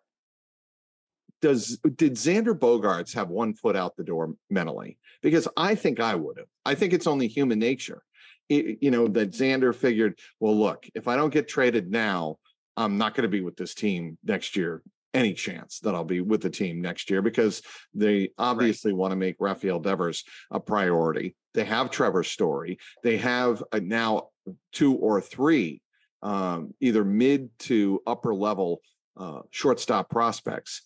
does 1.40 1.78
did 1.96 2.14
Xander 2.14 2.58
Bogaerts 2.58 3.14
have 3.14 3.28
one 3.28 3.54
foot 3.54 3.76
out 3.76 3.96
the 3.96 4.04
door 4.04 4.34
mentally? 4.50 4.98
Because 5.22 5.48
I 5.56 5.74
think 5.74 6.00
I 6.00 6.14
would 6.14 6.38
have. 6.38 6.46
I 6.64 6.74
think 6.74 6.92
it's 6.92 7.06
only 7.06 7.28
human 7.28 7.58
nature. 7.58 8.02
It, 8.48 8.78
you 8.80 8.90
know 8.90 9.08
that 9.08 9.32
Xander 9.32 9.74
figured, 9.74 10.18
well, 10.40 10.56
look, 10.56 10.86
if 10.94 11.06
I 11.06 11.16
don't 11.16 11.32
get 11.32 11.48
traded 11.48 11.90
now, 11.90 12.36
I'm 12.76 12.98
not 12.98 13.14
going 13.14 13.22
to 13.22 13.28
be 13.28 13.40
with 13.40 13.56
this 13.56 13.74
team 13.74 14.18
next 14.24 14.56
year. 14.56 14.82
Any 15.14 15.32
chance 15.32 15.80
that 15.80 15.94
I'll 15.94 16.04
be 16.04 16.20
with 16.20 16.42
the 16.42 16.50
team 16.50 16.82
next 16.82 17.08
year 17.08 17.22
because 17.22 17.62
they 17.94 18.30
obviously 18.36 18.92
right. 18.92 18.98
want 18.98 19.12
to 19.12 19.16
make 19.16 19.36
Rafael 19.40 19.80
Devers 19.80 20.22
a 20.50 20.60
priority. 20.60 21.34
They 21.54 21.64
have 21.64 21.90
Trevor 21.90 22.22
Story. 22.22 22.78
They 23.02 23.16
have 23.16 23.62
uh, 23.72 23.80
now 23.82 24.28
two 24.72 24.94
or 24.96 25.22
three, 25.22 25.80
um, 26.22 26.74
either 26.80 27.04
mid 27.04 27.48
to 27.60 28.02
upper 28.06 28.34
level 28.34 28.80
uh, 29.16 29.40
shortstop 29.50 30.10
prospects 30.10 30.82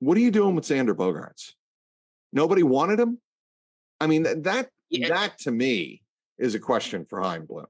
what 0.00 0.16
are 0.16 0.20
you 0.20 0.30
doing 0.30 0.54
with 0.54 0.64
Xander 0.64 0.94
Bogaerts? 0.94 1.52
Nobody 2.32 2.62
wanted 2.62 3.00
him. 3.00 3.18
I 4.00 4.06
mean 4.06 4.24
that 4.24 4.68
yeah. 4.90 5.08
that 5.08 5.38
to 5.40 5.50
me 5.50 6.02
is 6.38 6.54
a 6.54 6.58
question 6.58 7.04
for 7.04 7.20
Chaim 7.20 7.46
Bloom. 7.46 7.66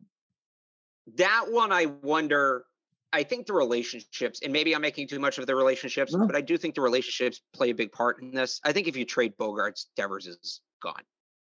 That 1.16 1.46
one, 1.48 1.72
I 1.72 1.86
wonder. 1.86 2.64
I 3.12 3.22
think 3.22 3.46
the 3.46 3.52
relationships, 3.52 4.40
and 4.42 4.52
maybe 4.52 4.74
I'm 4.74 4.82
making 4.82 5.06
too 5.06 5.20
much 5.20 5.38
of 5.38 5.46
the 5.46 5.54
relationships, 5.54 6.12
no. 6.12 6.26
but 6.26 6.34
I 6.34 6.40
do 6.40 6.56
think 6.56 6.74
the 6.74 6.80
relationships 6.80 7.40
play 7.52 7.70
a 7.70 7.74
big 7.74 7.92
part 7.92 8.20
in 8.20 8.32
this. 8.32 8.60
I 8.64 8.72
think 8.72 8.88
if 8.88 8.96
you 8.96 9.04
trade 9.04 9.36
Bogaerts, 9.38 9.84
Devers 9.96 10.26
is 10.26 10.62
gone, 10.82 11.02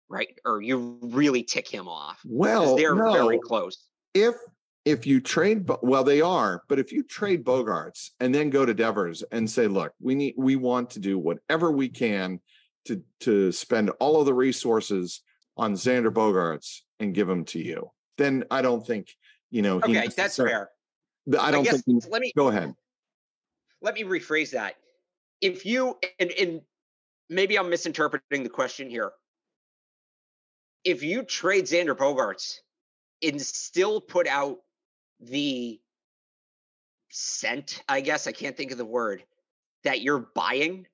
right? 0.08 0.38
Or 0.46 0.62
you 0.62 1.00
really 1.02 1.42
tick 1.42 1.68
him 1.68 1.88
off. 1.88 2.20
Well, 2.24 2.76
they're 2.76 2.94
no. 2.94 3.12
very 3.12 3.40
close. 3.40 3.88
If 4.14 4.36
if 4.86 5.06
you 5.06 5.20
trade 5.20 5.70
well 5.82 6.04
they 6.04 6.22
are 6.22 6.64
but 6.70 6.80
if 6.80 6.92
you 6.92 7.04
trade 7.04 7.44
bogaerts 7.44 8.12
and 8.20 8.34
then 8.34 8.50
go 8.50 8.66
to 8.66 8.74
devers 8.74 9.24
and 9.32 9.50
say 9.50 9.68
look 9.68 9.94
we 10.00 10.16
need 10.16 10.34
we 10.38 10.56
want 10.56 10.90
to 10.90 11.00
do 11.00 11.18
whatever 11.18 11.72
we 11.72 11.90
can 11.90 12.40
to 12.86 13.02
to 13.20 13.52
spend 13.52 13.90
all 14.00 14.20
of 14.20 14.26
the 14.26 14.34
resources 14.34 15.22
on 15.58 15.74
xander 15.74 16.12
bogaerts 16.12 16.82
and 17.00 17.14
give 17.16 17.28
them 17.28 17.44
to 17.44 17.60
you 17.60 17.90
then 18.18 18.44
i 18.52 18.62
don't 18.62 18.86
think 18.86 19.10
you 19.50 19.62
know 19.62 19.78
okay 19.78 20.08
that's 20.16 20.38
fair. 20.38 20.70
I 21.40 21.52
don't 21.52 21.68
I 21.68 21.72
think 21.72 21.84
he, 21.86 22.10
let 22.10 22.22
me 22.22 22.32
go 22.38 22.50
ahead. 22.50 22.74
Let 23.82 23.96
me 23.96 24.04
rephrase 24.04 24.52
that. 24.52 24.76
If 25.42 25.66
you 25.66 25.98
and, 26.20 26.32
and 26.32 26.62
maybe 27.30 27.58
i'm 27.58 27.70
misinterpreting 27.70 28.44
the 28.44 28.50
question 28.50 28.90
here. 28.90 29.12
If 30.84 31.02
you 31.02 31.24
trade 31.24 31.66
xander 31.66 31.96
bogaerts 31.96 32.58
and 33.24 33.42
still 33.42 34.00
put 34.00 34.28
out 34.28 34.60
the 35.28 35.80
scent, 37.10 37.84
I 37.88 38.02
guess, 38.02 38.28
I 38.28 38.32
can't 38.32 38.58
think 38.58 38.72
of 38.72 38.78
the 38.78 38.86
word, 38.86 39.24
that 39.84 40.02
you're 40.02 40.28
buying, 40.36 40.88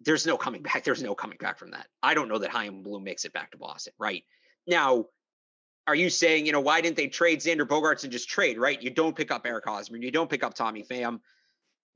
there's 0.00 0.26
no 0.26 0.36
coming 0.36 0.62
back. 0.62 0.84
There's 0.84 1.02
no 1.02 1.14
coming 1.14 1.38
back 1.38 1.58
from 1.58 1.72
that. 1.72 1.86
I 2.02 2.14
don't 2.14 2.28
know 2.28 2.38
that 2.38 2.50
Chaim 2.50 2.82
Bloom 2.82 3.04
makes 3.04 3.24
it 3.24 3.32
back 3.32 3.50
to 3.50 3.58
Boston, 3.58 3.92
right? 3.98 4.22
Now, 4.66 5.06
are 5.86 5.94
you 5.94 6.10
saying, 6.10 6.46
you 6.46 6.52
know, 6.52 6.60
why 6.60 6.80
didn't 6.80 6.96
they 6.96 7.08
trade 7.08 7.40
Xander 7.40 7.66
Bogaerts 7.66 8.04
and 8.04 8.12
just 8.12 8.28
trade, 8.28 8.58
right? 8.58 8.80
You 8.80 8.90
don't 8.90 9.16
pick 9.16 9.30
up 9.30 9.46
Eric 9.46 9.64
Hosmer, 9.64 9.96
you 9.96 10.10
don't 10.10 10.30
pick 10.30 10.44
up 10.44 10.54
Tommy 10.54 10.82
Pham. 10.82 11.20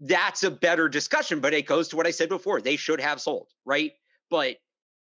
That's 0.00 0.42
a 0.42 0.50
better 0.50 0.88
discussion, 0.88 1.40
but 1.40 1.54
it 1.54 1.66
goes 1.66 1.88
to 1.88 1.96
what 1.96 2.06
I 2.06 2.10
said 2.10 2.28
before. 2.28 2.60
They 2.60 2.76
should 2.76 3.00
have 3.00 3.20
sold, 3.20 3.48
right? 3.64 3.92
But 4.30 4.56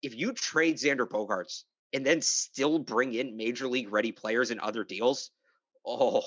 if 0.02 0.16
you 0.16 0.34
trade 0.34 0.76
Xander 0.76 1.08
Bogaerts 1.08 1.64
and 1.94 2.06
then 2.06 2.22
still 2.22 2.80
bring 2.80 3.14
in 3.14 3.38
major 3.38 3.68
league 3.68 3.92
ready 3.92 4.12
players 4.12 4.52
and 4.52 4.60
other 4.60 4.84
deals, 4.84 5.30
Oh. 5.86 6.22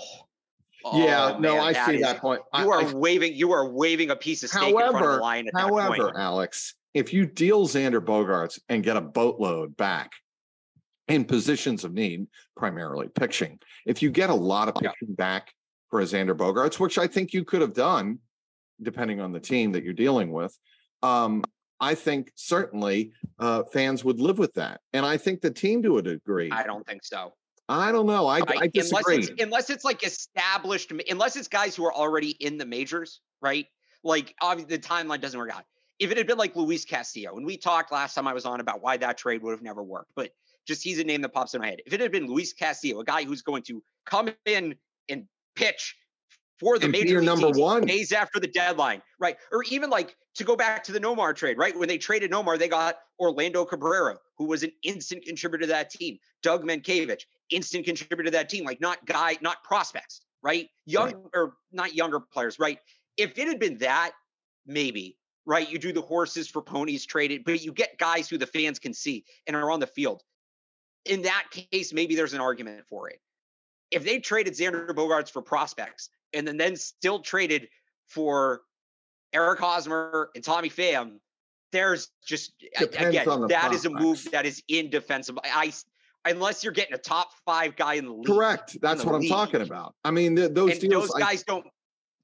oh 0.84 1.04
yeah, 1.04 1.36
no, 1.38 1.58
I 1.58 1.72
see 1.86 1.96
is, 1.96 2.02
that 2.02 2.18
point. 2.20 2.42
You 2.58 2.70
are 2.70 2.82
I, 2.82 2.92
waving. 2.92 3.34
You 3.34 3.52
are 3.52 3.68
waving 3.68 4.10
a 4.10 4.16
piece 4.16 4.42
of 4.42 4.50
steak 4.50 4.74
however, 4.74 4.84
in 4.84 4.90
front 4.90 5.06
of 5.06 5.12
the 5.12 5.18
line. 5.18 5.48
however, 5.54 6.12
Alex, 6.18 6.74
if 6.92 7.12
you 7.12 7.26
deal 7.26 7.66
Xander 7.66 8.00
Bogaerts 8.00 8.58
and 8.68 8.82
get 8.82 8.96
a 8.96 9.00
boatload 9.00 9.76
back 9.76 10.12
in 11.08 11.24
positions 11.24 11.84
of 11.84 11.92
need, 11.92 12.26
primarily 12.56 13.08
pitching, 13.08 13.58
if 13.86 14.02
you 14.02 14.10
get 14.10 14.30
a 14.30 14.34
lot 14.34 14.68
of 14.68 14.74
pitching 14.74 15.08
yeah. 15.08 15.14
back 15.16 15.52
for 15.90 16.00
a 16.00 16.04
Xander 16.04 16.36
Bogaerts, 16.36 16.80
which 16.80 16.98
I 16.98 17.06
think 17.06 17.32
you 17.32 17.44
could 17.44 17.60
have 17.60 17.74
done, 17.74 18.18
depending 18.82 19.20
on 19.20 19.32
the 19.32 19.40
team 19.40 19.72
that 19.72 19.84
you're 19.84 19.92
dealing 19.92 20.32
with, 20.32 20.56
um, 21.02 21.44
I 21.80 21.94
think 21.94 22.32
certainly 22.34 23.12
uh, 23.38 23.64
fans 23.72 24.04
would 24.04 24.20
live 24.20 24.38
with 24.38 24.54
that, 24.54 24.80
and 24.92 25.04
I 25.04 25.16
think 25.16 25.40
the 25.40 25.50
team 25.50 25.82
to 25.82 25.98
a 25.98 26.02
degree. 26.02 26.50
I 26.50 26.62
don't 26.62 26.86
think 26.86 27.04
so. 27.04 27.34
I 27.68 27.92
don't 27.92 28.07
know. 28.07 28.27
I, 28.27 28.38
I, 28.38 28.44
I 28.61 28.66
disagree. 28.66 29.14
Unless 29.14 29.29
it's, 29.29 29.42
unless 29.42 29.70
it's 29.70 29.85
like 29.85 30.07
established, 30.07 30.92
unless 31.09 31.37
it's 31.37 31.48
guys 31.48 31.74
who 31.74 31.85
are 31.85 31.92
already 31.92 32.31
in 32.40 32.59
the 32.59 32.66
majors, 32.66 33.20
right? 33.40 33.66
Like 34.03 34.35
obviously 34.42 34.77
the 34.77 34.83
timeline 34.83 35.20
doesn't 35.20 35.38
work 35.38 35.50
out. 35.55 35.64
If 35.98 36.11
it 36.11 36.18
had 36.18 36.27
been 36.27 36.38
like 36.38 36.57
Luis 36.57 36.85
Castillo, 36.85 37.37
and 37.37 37.46
we 37.46 37.57
talked 37.57 37.92
last 37.92 38.14
time 38.14 38.27
I 38.27 38.35
was 38.35 38.44
on 38.44 38.61
about 38.61 38.83
why 38.83 38.96
that 38.98 39.16
trade 39.16 39.42
would 39.42 39.53
have 39.53 39.62
never 39.62 39.83
worked, 39.83 40.11
but 40.14 40.31
just 40.66 40.83
he's 40.83 40.98
a 40.98 41.05
name 41.05 41.22
that 41.22 41.31
pops 41.31 41.55
in 41.55 41.61
my 41.61 41.68
head. 41.68 41.81
If 41.87 41.92
it 41.92 42.00
had 42.00 42.12
been 42.12 42.27
Luis 42.27 42.53
Castillo, 42.53 43.00
a 43.00 43.05
guy 43.05 43.24
who's 43.24 43.42
going 43.42 43.62
to 43.64 43.83
come 44.05 44.29
in 44.44 44.74
and 45.09 45.24
pitch 45.55 45.96
for 46.58 46.78
the 46.78 46.84
And 46.84 46.92
major 46.92 47.20
number 47.20 47.50
one. 47.50 47.82
days 47.86 48.12
after 48.12 48.40
the 48.40 48.46
deadline, 48.46 49.02
right? 49.18 49.36
Or 49.52 49.62
even 49.64 49.90
like 49.90 50.16
to 50.34 50.44
go 50.44 50.56
back 50.56 50.84
to 50.84 50.92
the 50.92 51.00
Nomar 51.00 51.34
trade, 51.34 51.58
right? 51.58 51.76
When 51.76 51.88
they 51.88 51.98
traded 51.98 52.30
Nomar, 52.30 52.58
they 52.58 52.68
got 52.68 52.96
Orlando 53.18 53.64
Cabrera, 53.64 54.18
who 54.38 54.44
was 54.44 54.62
an 54.62 54.72
instant 54.82 55.24
contributor 55.24 55.62
to 55.62 55.66
that 55.68 55.90
team. 55.90 56.18
Doug 56.42 56.64
Mientkiewicz, 56.64 57.22
instant 57.50 57.84
contributor 57.84 58.24
to 58.24 58.30
that 58.30 58.48
team. 58.48 58.64
Like 58.64 58.80
not 58.80 59.04
guy, 59.06 59.36
not 59.40 59.62
prospects, 59.64 60.20
right? 60.42 60.68
Young 60.86 61.12
Right. 61.12 61.16
or 61.34 61.56
not 61.72 61.94
younger 61.94 62.20
players, 62.20 62.58
right? 62.58 62.78
If 63.16 63.38
it 63.38 63.48
had 63.48 63.58
been 63.60 63.78
that, 63.78 64.12
maybe, 64.66 65.18
right? 65.46 65.68
You 65.68 65.78
do 65.78 65.92
the 65.92 66.02
horses 66.02 66.48
for 66.48 66.62
ponies 66.62 67.04
traded, 67.04 67.44
but 67.44 67.62
you 67.62 67.72
get 67.72 67.98
guys 67.98 68.28
who 68.28 68.38
the 68.38 68.46
fans 68.46 68.78
can 68.78 68.94
see 68.94 69.24
and 69.46 69.56
are 69.56 69.70
on 69.70 69.80
the 69.80 69.86
field. 69.86 70.22
In 71.04 71.22
that 71.22 71.46
case, 71.50 71.92
maybe 71.92 72.14
there's 72.14 72.32
an 72.32 72.40
argument 72.40 72.86
for 72.88 73.08
it. 73.10 73.20
If 73.90 74.04
they 74.04 74.18
traded 74.18 74.54
Xander 74.54 74.88
Bogaerts 74.88 75.30
for 75.30 75.42
prospects 75.42 76.10
and 76.35 76.47
then, 76.47 76.57
then 76.57 76.77
still 76.77 77.20
traded 77.20 77.68
for 78.09 78.62
Eric 79.33 79.61
Hosmer 79.61 80.31
and 80.35 80.44
Tommy 80.44 80.70
Pham, 80.70 81.18
there's 81.73 82.11
just 82.27 82.53
Depends 82.79 83.16
again 83.16 83.49
that 83.49 83.73
is 83.73 83.85
a 83.85 83.90
move 83.90 84.31
that 84.31 84.47
is 84.47 84.62
indefensible. 84.68 85.42
I 85.44 85.73
unless 86.25 86.64
you're 86.64 86.73
getting 86.73 86.94
a 86.94 86.99
top 86.99 87.31
five 87.44 87.77
guy 87.77 87.94
in 87.94 88.07
the 88.07 88.12
league. 88.12 88.27
Correct. 88.27 88.79
That's 88.81 89.05
what 89.05 89.14
I'm 89.14 89.27
talking 89.27 89.61
about. 89.61 89.94
I 90.05 90.11
mean, 90.11 90.37
th- 90.37 90.53
those 90.53 90.73
and 90.73 90.81
deals. 90.81 91.09
those 91.09 91.14
I- 91.16 91.20
guys 91.20 91.42
don't 91.42 91.66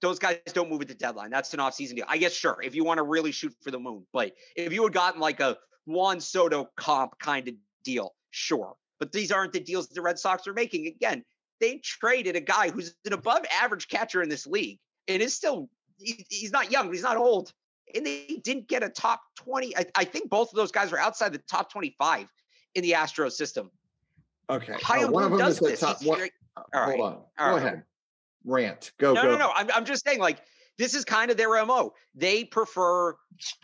those 0.01 0.19
guys 0.19 0.39
don't 0.55 0.71
move 0.71 0.81
at 0.81 0.89
the 0.89 0.95
deadline. 0.95 1.31
That's 1.31 1.53
an 1.53 1.61
offseason 1.61 1.97
deal. 1.97 2.07
I 2.09 2.17
guess 2.17 2.33
sure, 2.33 2.59
if 2.63 2.75
you 2.75 2.85
want 2.85 2.99
to 2.99 3.03
really 3.03 3.33
shoot 3.33 3.55
for 3.61 3.71
the 3.71 3.79
moon. 3.79 4.07
But 4.13 4.33
if 4.57 4.73
you 4.73 4.83
had 4.85 4.95
gotten 4.95 5.21
like 5.21 5.41
a 5.41 5.59
Juan 5.87 6.21
Soto 6.21 6.71
comp 6.77 7.19
kind 7.19 7.49
of 7.49 7.55
deal, 7.85 8.15
sure. 8.31 8.75
But 8.99 9.13
these 9.13 9.31
aren't 9.31 9.53
the 9.53 9.61
deals 9.61 9.89
the 9.89 10.01
Red 10.01 10.19
Sox 10.19 10.47
are 10.47 10.55
making. 10.55 10.87
Again, 10.87 11.25
they 11.61 11.79
traded 11.79 12.37
a 12.37 12.41
guy 12.41 12.71
who's 12.71 12.95
an 13.05 13.13
above 13.13 13.45
average 13.61 13.89
catcher 13.89 14.23
in 14.23 14.29
this 14.29 14.47
league 14.47 14.79
and 15.09 15.23
is 15.23 15.35
still 15.35 15.69
he- 15.99 16.25
he's 16.31 16.51
not 16.53 16.71
young, 16.73 16.87
but 16.87 16.93
he's 16.95 17.03
not 17.03 17.17
old. 17.17 17.53
And 17.95 18.07
they 18.07 18.41
didn't 18.45 18.69
get 18.69 18.83
a 18.83 18.89
top 18.89 19.21
20. 19.37 19.77
I, 19.77 19.85
I 19.95 20.05
think 20.05 20.31
both 20.31 20.51
of 20.51 20.57
those 20.57 20.71
guys 20.73 20.91
were 20.93 20.99
outside 20.99 21.33
the 21.33 21.39
top 21.51 21.71
25 21.73 22.29
in 22.75 22.83
the 22.83 22.93
Astros 22.93 23.33
system. 23.33 23.71
okay. 24.49 24.77
Chaim 24.81 25.09
Uh, 25.09 25.11
one 25.11 25.25
of 25.25 25.31
them 25.31 25.39
does 25.41 25.55
is 25.55 25.61
the 25.61 25.67
this. 25.71 25.81
top. 25.81 26.03
One, 26.05 26.23
uh, 26.23 26.63
all 26.73 26.81
right. 26.87 26.99
Hold 26.99 27.01
on. 27.01 27.15
All 27.15 27.25
Go 27.39 27.57
right. 27.57 27.67
ahead. 27.67 27.83
Rant. 28.45 28.93
Go. 28.99 29.13
no, 29.13 29.23
go. 29.23 29.33
no, 29.33 29.37
no. 29.39 29.51
I'm, 29.55 29.69
I'm 29.75 29.85
just 29.85 30.05
saying, 30.05 30.21
like, 30.21 30.41
this 30.81 30.95
is 30.95 31.05
kind 31.05 31.31
of 31.31 31.37
their 31.37 31.63
MO. 31.67 31.93
They 32.15 32.43
prefer 32.43 33.15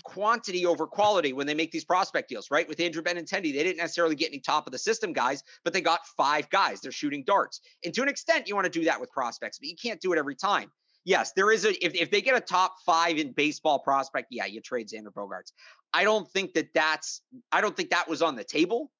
quantity 0.04 0.66
over 0.66 0.86
quality 0.86 1.32
when 1.32 1.46
they 1.46 1.54
make 1.54 1.72
these 1.72 1.84
prospect 1.84 2.28
deals, 2.28 2.50
right? 2.50 2.68
With 2.68 2.78
Andrew 2.78 3.02
Benintendi, 3.02 3.54
they 3.54 3.62
didn't 3.62 3.78
necessarily 3.78 4.14
get 4.14 4.28
any 4.28 4.38
top 4.38 4.66
of 4.66 4.72
the 4.72 4.78
system 4.78 5.14
guys, 5.14 5.42
but 5.64 5.72
they 5.72 5.80
got 5.80 6.06
five 6.18 6.50
guys. 6.50 6.82
They're 6.82 6.92
shooting 6.92 7.24
darts. 7.24 7.62
And 7.82 7.94
to 7.94 8.02
an 8.02 8.10
extent, 8.10 8.48
you 8.48 8.54
want 8.54 8.66
to 8.66 8.78
do 8.78 8.84
that 8.84 9.00
with 9.00 9.10
prospects, 9.12 9.58
but 9.58 9.66
you 9.66 9.76
can't 9.82 9.98
do 9.98 10.12
it 10.12 10.18
every 10.18 10.34
time. 10.34 10.70
Yes, 11.06 11.32
there 11.32 11.50
is 11.50 11.64
a 11.64 11.70
if, 11.82 11.94
if 11.94 12.10
they 12.10 12.20
get 12.20 12.36
a 12.36 12.40
top 12.40 12.74
five 12.84 13.16
in 13.16 13.32
baseball 13.32 13.78
prospect, 13.78 14.26
yeah, 14.30 14.44
you 14.44 14.60
trade 14.60 14.88
Xander 14.88 15.08
Bogaerts. 15.08 15.52
I 15.94 16.04
don't 16.04 16.28
think 16.28 16.52
that 16.52 16.68
that's 16.74 17.22
I 17.50 17.62
don't 17.62 17.74
think 17.74 17.90
that 17.90 18.10
was 18.10 18.20
on 18.20 18.36
the 18.36 18.44
table. 18.44 18.90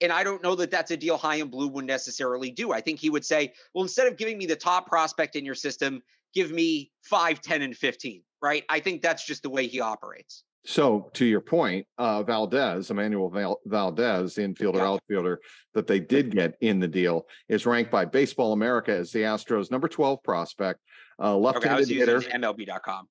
And 0.00 0.12
I 0.12 0.22
don't 0.22 0.42
know 0.42 0.54
that 0.54 0.70
that's 0.70 0.92
a 0.92 0.96
deal 0.96 1.18
Chaim 1.18 1.48
Bloom 1.48 1.72
would 1.72 1.84
necessarily 1.84 2.52
do. 2.52 2.72
I 2.72 2.80
think 2.80 3.00
he 3.00 3.10
would 3.10 3.24
say, 3.24 3.52
well, 3.74 3.82
instead 3.82 4.06
of 4.06 4.16
giving 4.16 4.38
me 4.38 4.46
the 4.46 4.54
top 4.54 4.86
prospect 4.86 5.34
in 5.34 5.44
your 5.44 5.56
system, 5.56 6.02
give 6.34 6.50
me 6.50 6.90
5, 7.04 7.40
10, 7.40 7.62
and 7.62 7.76
15, 7.76 8.22
right? 8.42 8.64
I 8.68 8.80
think 8.80 9.02
that's 9.02 9.24
just 9.26 9.42
the 9.42 9.50
way 9.50 9.66
he 9.66 9.80
operates. 9.80 10.44
So 10.64 11.10
to 11.14 11.24
your 11.24 11.40
point, 11.40 11.86
uh, 11.96 12.22
Valdez, 12.24 12.90
Emmanuel 12.90 13.30
Val- 13.30 13.60
Valdez, 13.64 14.34
the 14.34 14.42
infielder, 14.42 14.76
Yeah. 14.76 14.88
outfielder 14.88 15.40
that 15.74 15.86
they 15.86 16.00
did 16.00 16.30
get 16.34 16.56
in 16.60 16.78
the 16.80 16.88
deal, 16.88 17.26
is 17.48 17.64
ranked 17.64 17.90
by 17.90 18.04
Baseball 18.04 18.52
America 18.52 18.92
as 18.94 19.10
the 19.12 19.20
Astros' 19.20 19.70
number 19.70 19.88
12 19.88 20.22
prospect, 20.22 20.80
uh, 21.20 21.34
Okay, 21.36 21.40
left-handed 21.44 21.78
was 21.78 21.88
hitter. 21.88 22.20
MLB.com. 22.20 23.08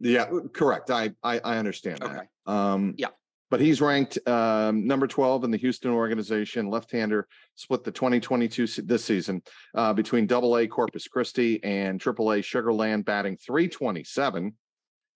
Yeah, 0.00 0.30
correct. 0.52 0.90
I 0.90 1.12
I, 1.22 1.38
I 1.40 1.56
understand 1.58 2.02
Okay. 2.02 2.14
that. 2.46 2.52
Um, 2.52 2.94
Yeah. 2.98 3.08
But 3.50 3.60
he's 3.60 3.80
ranked 3.80 4.18
um, 4.28 4.86
number 4.86 5.06
12 5.06 5.44
in 5.44 5.50
the 5.50 5.56
Houston 5.56 5.90
organization. 5.90 6.68
Left-hander 6.68 7.26
split 7.54 7.82
the 7.82 7.90
2022 7.90 8.66
se- 8.66 8.82
this 8.84 9.04
season 9.04 9.42
uh, 9.74 9.94
between 9.94 10.26
Double 10.26 10.58
A 10.58 10.66
Corpus 10.66 11.08
Christi 11.08 11.62
and 11.64 11.98
Triple 12.00 12.32
A 12.32 12.38
Sugarland, 12.42 13.06
batting 13.06 13.36
327 13.38 14.54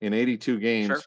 in 0.01 0.15
82 0.15 0.59
games 0.61 0.87
Sure. 0.89 1.01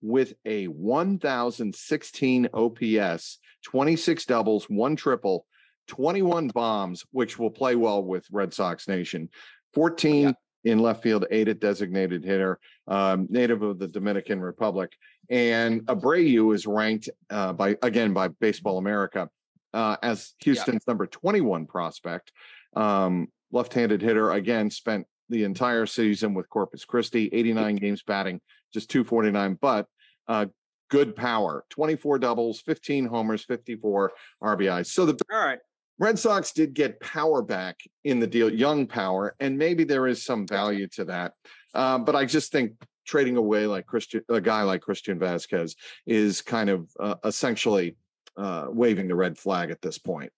with 0.00 0.34
a 0.44 0.66
1,016 0.68 2.48
OPS, 2.54 3.38
26 3.64 4.24
doubles, 4.26 4.64
one 4.70 4.96
triple, 4.96 5.46
21 5.88 6.48
bombs, 6.48 7.04
which 7.10 7.38
will 7.38 7.50
play 7.50 7.74
well 7.74 8.02
with 8.04 8.24
Red 8.30 8.54
Sox 8.54 8.86
Nation. 8.86 9.28
14 9.74 10.34
in 10.64 10.78
left 10.78 11.02
field, 11.02 11.24
eight 11.30 11.48
at 11.48 11.58
designated 11.58 12.22
hitter, 12.24 12.58
um, 12.86 13.26
native 13.30 13.62
of 13.62 13.78
the 13.78 13.88
Dominican 13.88 14.40
Republic. 14.40 14.92
And 15.30 15.82
Abreu 15.86 16.54
is 16.54 16.66
ranked 16.66 17.08
uh, 17.30 17.52
by 17.52 17.76
again 17.82 18.12
by 18.12 18.28
Baseball 18.28 18.78
America 18.78 19.30
uh, 19.72 19.96
as 20.02 20.34
Houston's 20.40 20.86
number 20.86 21.06
21 21.06 21.66
prospect. 21.66 22.32
Um, 22.74 23.28
left-handed 23.52 24.02
hitter 24.02 24.32
again 24.32 24.70
spent 24.70 25.06
the 25.28 25.44
entire 25.44 25.86
season 25.86 26.34
with 26.34 26.48
Corpus 26.48 26.84
Christi, 26.84 27.28
89 27.32 27.76
games 27.76 28.02
batting, 28.02 28.40
just 28.72 28.90
249, 28.90 29.58
but 29.60 29.86
uh, 30.28 30.46
good 30.90 31.16
power, 31.16 31.64
24 31.70 32.18
doubles, 32.18 32.60
15 32.60 33.06
homers, 33.06 33.44
54 33.44 34.12
RBIs. 34.42 34.86
So 34.86 35.06
the 35.06 35.16
All 35.32 35.44
right. 35.44 35.58
Red 35.98 36.18
Sox 36.18 36.52
did 36.52 36.72
get 36.72 36.98
power 37.00 37.42
back 37.42 37.78
in 38.04 38.20
the 38.20 38.26
deal, 38.26 38.50
young 38.50 38.86
power, 38.86 39.36
and 39.38 39.58
maybe 39.58 39.84
there 39.84 40.06
is 40.06 40.24
some 40.24 40.46
value 40.46 40.86
to 40.88 41.04
that. 41.04 41.34
Uh, 41.74 41.98
but 41.98 42.16
I 42.16 42.24
just 42.24 42.52
think 42.52 42.72
trading 43.06 43.36
away 43.36 43.66
like 43.66 43.86
Christian, 43.86 44.22
a 44.28 44.40
guy 44.40 44.62
like 44.62 44.80
Christian 44.82 45.18
Vasquez, 45.18 45.76
is 46.06 46.42
kind 46.42 46.70
of 46.70 46.90
uh, 47.00 47.14
essentially 47.24 47.96
uh, 48.36 48.66
waving 48.68 49.08
the 49.08 49.14
red 49.14 49.36
flag 49.38 49.70
at 49.70 49.82
this 49.82 49.98
point. 49.98 50.32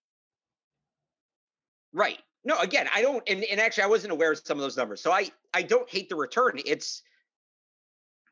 Right. 1.92 2.18
No, 2.44 2.58
again, 2.58 2.88
I 2.94 3.02
don't, 3.02 3.22
and, 3.28 3.44
and 3.44 3.60
actually, 3.60 3.84
I 3.84 3.88
wasn't 3.88 4.12
aware 4.12 4.32
of 4.32 4.40
some 4.44 4.58
of 4.58 4.62
those 4.62 4.76
numbers. 4.76 5.00
So 5.00 5.12
I, 5.12 5.30
I 5.54 5.62
don't 5.62 5.88
hate 5.88 6.08
the 6.08 6.16
return. 6.16 6.58
It's 6.66 7.02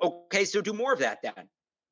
okay. 0.03 0.45
So 0.45 0.61
do 0.61 0.73
more 0.73 0.93
of 0.93 0.99
that 1.01 1.23
then. 1.23 1.49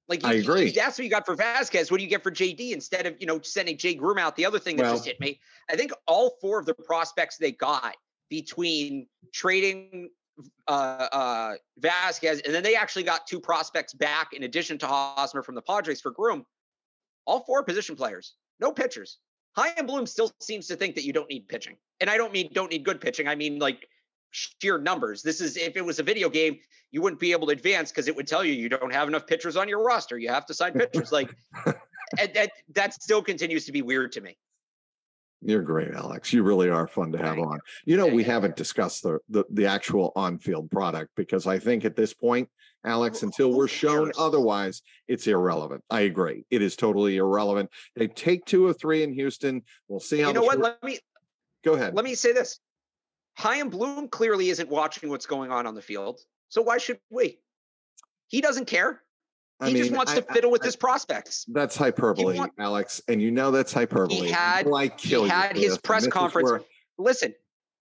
Like 0.09 0.25
I 0.25 0.33
you- 0.33 0.37
you- 0.39 0.43
agree. 0.43 0.71
that's 0.73 0.99
what 0.99 1.05
you 1.05 1.11
got 1.11 1.27
for 1.27 1.35
Vasquez. 1.37 1.91
What 1.91 1.99
do 1.99 2.05
you 2.05 2.11
get 2.11 2.23
for 2.23 2.31
JD 2.31 2.73
instead 2.73 3.07
of 3.07 3.15
you 3.21 3.27
know 3.27 3.41
sending 3.43 3.77
Jay 3.77 3.95
Groome 3.95 4.19
out? 4.19 4.35
The 4.37 4.47
other 4.47 4.59
thing 4.59 4.77
that 4.77 4.85
Well- 4.85 4.95
just 4.95 5.05
hit 5.05 5.21
me, 5.21 5.39
I 5.71 5.77
think 5.77 5.93
all 6.07 6.39
four 6.41 6.59
of 6.59 6.67
the 6.67 6.75
prospects 6.75 7.37
they 7.37 7.53
got 7.53 7.95
between 8.31 9.07
trading 9.33 10.11
uh, 10.67 11.09
uh, 11.13 11.55
Vasquez 11.79 12.41
and 12.45 12.55
then 12.55 12.63
they 12.63 12.77
actually 12.77 13.03
got 13.03 13.27
two 13.27 13.41
prospects 13.41 13.95
back 13.95 14.33
in 14.33 14.45
addition 14.45 14.79
to 14.79 14.87
Hosmer 14.87 15.43
from 15.43 15.55
the 15.55 15.63
Padres 15.63 16.01
for 16.01 16.11
Groome. 16.11 16.45
All 17.27 17.41
four 17.41 17.63
position 17.63 17.97
players, 17.97 18.35
no 18.61 18.73
pitchers. 18.73 19.19
Chaim 19.57 19.87
Bloom 19.87 20.07
still 20.07 20.31
seems 20.41 20.67
to 20.69 20.77
think 20.77 20.95
that 20.95 21.05
you 21.05 21.13
don't 21.13 21.29
need 21.29 21.49
pitching. 21.49 21.77
And 22.01 22.09
I 22.09 22.17
don't 22.17 22.33
mean 22.33 22.51
don't 22.53 22.71
need 22.71 22.85
good 22.85 23.01
pitching. 23.01 23.29
I 23.29 23.35
mean 23.35 23.59
like 23.59 23.89
sheer 24.31 24.79
numbers. 24.79 25.23
This 25.23 25.41
is 25.41 25.57
if 25.57 25.77
it 25.77 25.85
was 25.85 25.99
a 25.99 26.03
video 26.03 26.29
game, 26.29 26.59
you 26.91 27.03
wouldn't 27.03 27.21
be 27.21 27.33
able 27.33 27.49
to 27.49 27.53
advance 27.53 27.91
because 27.91 28.09
it 28.09 28.17
would 28.17 28.27
tell 28.27 28.45
you 28.45 28.53
you 28.53 28.69
don't 28.69 28.93
have 28.93 29.09
enough 29.09 29.27
pitchers 29.27 29.57
on 29.57 29.69
your 29.69 29.85
roster. 29.85 30.19
You 30.19 30.29
have 30.29 30.47
to 30.47 30.55
sign 30.55 30.73
pitchers. 30.75 31.13
Like 31.13 31.35
and 32.19 32.33
that 32.35 32.51
that 32.75 32.95
still 32.95 33.23
continues 33.23 33.67
to 33.67 33.73
be 33.73 33.83
weird 33.83 34.13
to 34.13 34.21
me. 34.21 34.37
You're 35.41 35.63
great, 35.63 35.93
Alex. 35.93 36.33
You 36.33 36.43
really 36.43 36.69
are 36.69 36.89
fun 36.89 37.13
to 37.13 37.19
have 37.19 37.39
on. 37.39 37.61
You 37.85 37.97
know, 37.97 38.07
we 38.07 38.25
haven't 38.25 38.57
discussed 38.57 39.05
the, 39.05 39.19
the 39.29 39.45
the 39.51 39.67
actual 39.67 40.13
on-field 40.17 40.71
product 40.71 41.11
because 41.17 41.47
I 41.47 41.59
think 41.61 41.85
at 41.85 41.95
this 41.95 42.13
point, 42.13 42.49
Alex, 42.85 43.23
oh, 43.23 43.27
until 43.27 43.53
we're 43.53 43.69
shown 43.69 44.11
otherwise, 44.19 44.83
it's 45.07 45.29
irrelevant. 45.29 45.85
I 45.91 46.01
agree. 46.03 46.45
It 46.51 46.61
is 46.61 46.75
totally 46.75 47.17
irrelevant. 47.17 47.71
They 47.95 48.09
take 48.09 48.45
two 48.47 48.67
or 48.67 48.73
three 48.73 49.05
in 49.05 49.13
Houston. 49.13 49.63
We'll 49.87 50.01
see 50.01 50.21
how 50.21 50.29
You 50.29 50.35
know 50.35 50.43
what? 50.43 50.59
Let 50.59 50.83
me 50.83 50.99
go 51.65 51.75
ahead. 51.75 51.95
let 51.95 52.05
me 52.05 52.17
say 52.17 52.33
this. 52.33 52.59
Chaim 53.37 53.69
Bloom 53.69 54.09
clearly 54.09 54.51
isn't 54.51 54.69
watching 54.69 55.09
what's 55.09 55.27
going 55.27 55.53
on 55.53 55.69
on 55.69 55.77
the 55.77 55.83
field. 55.83 56.21
So 56.49 56.63
why 56.63 56.79
should 56.79 56.99
we? 57.11 57.39
He 58.27 58.41
doesn't 58.41 58.67
care. 58.67 59.03
I 59.61 59.71
He 59.71 59.77
just 59.79 59.91
wants 59.93 60.13
I- 60.13 60.17
to 60.17 60.23
fiddle 60.33 60.51
with 60.51 60.63
I- 60.63 60.67
his 60.67 60.77
prospects. 60.77 61.45
That's 61.49 61.77
hyperbole, 61.77 62.37
want- 62.37 62.53
Alex, 62.59 63.01
and 63.09 63.21
you 63.21 63.31
know 63.31 63.51
that's 63.51 63.73
hyperbole. 63.73 64.29
had- 64.29 64.69
I 64.73 64.89
kill 64.89 65.25
you 65.25 65.31
had 65.31 65.57
his 65.57 65.79
press 65.79 66.07
conference 66.07 66.51
where- 66.51 66.63
Listen, 66.99 67.35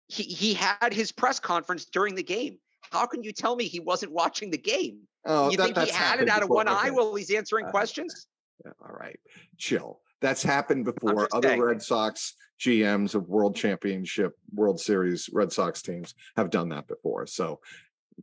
he 0.07 0.23
he 0.23 0.53
had 0.53 0.93
his 0.93 1.11
press 1.11 1.39
conference 1.39 1.85
during 1.85 2.15
the 2.15 2.23
game. 2.23 2.59
How 2.91 3.05
can 3.05 3.23
you 3.23 3.31
tell 3.33 3.55
me 3.55 3.65
he 3.65 3.79
wasn't 3.79 4.11
watching 4.11 4.51
the 4.51 4.57
game? 4.57 5.07
Oh, 5.25 5.49
you 5.49 5.57
that- 5.57 5.73
think 5.75 5.87
he 5.89 5.91
had 5.93 6.21
it 6.21 6.29
out 6.29 6.43
of 6.43 6.49
one 6.49 6.67
eye 6.67 6.91
while 6.91 7.13
he's 7.15 7.31
answering 7.31 7.65
Uh, 7.65 7.71
questions? 7.71 8.27
Yeah, 8.63 8.71
All 8.81 8.95
right, 8.95 9.19
chill. 9.57 10.01
That's 10.21 10.43
happened 10.43 10.85
before. 10.85 11.27
Other 11.33 11.49
saying. 11.49 11.61
Red 11.61 11.81
Sox 11.81 12.35
GMs 12.59 13.15
of 13.15 13.27
World 13.27 13.55
Championship, 13.55 14.37
World 14.53 14.79
Series 14.79 15.29
Red 15.33 15.51
Sox 15.51 15.81
teams 15.81 16.13
have 16.37 16.49
done 16.49 16.69
that 16.69 16.87
before. 16.87 17.27
So 17.27 17.59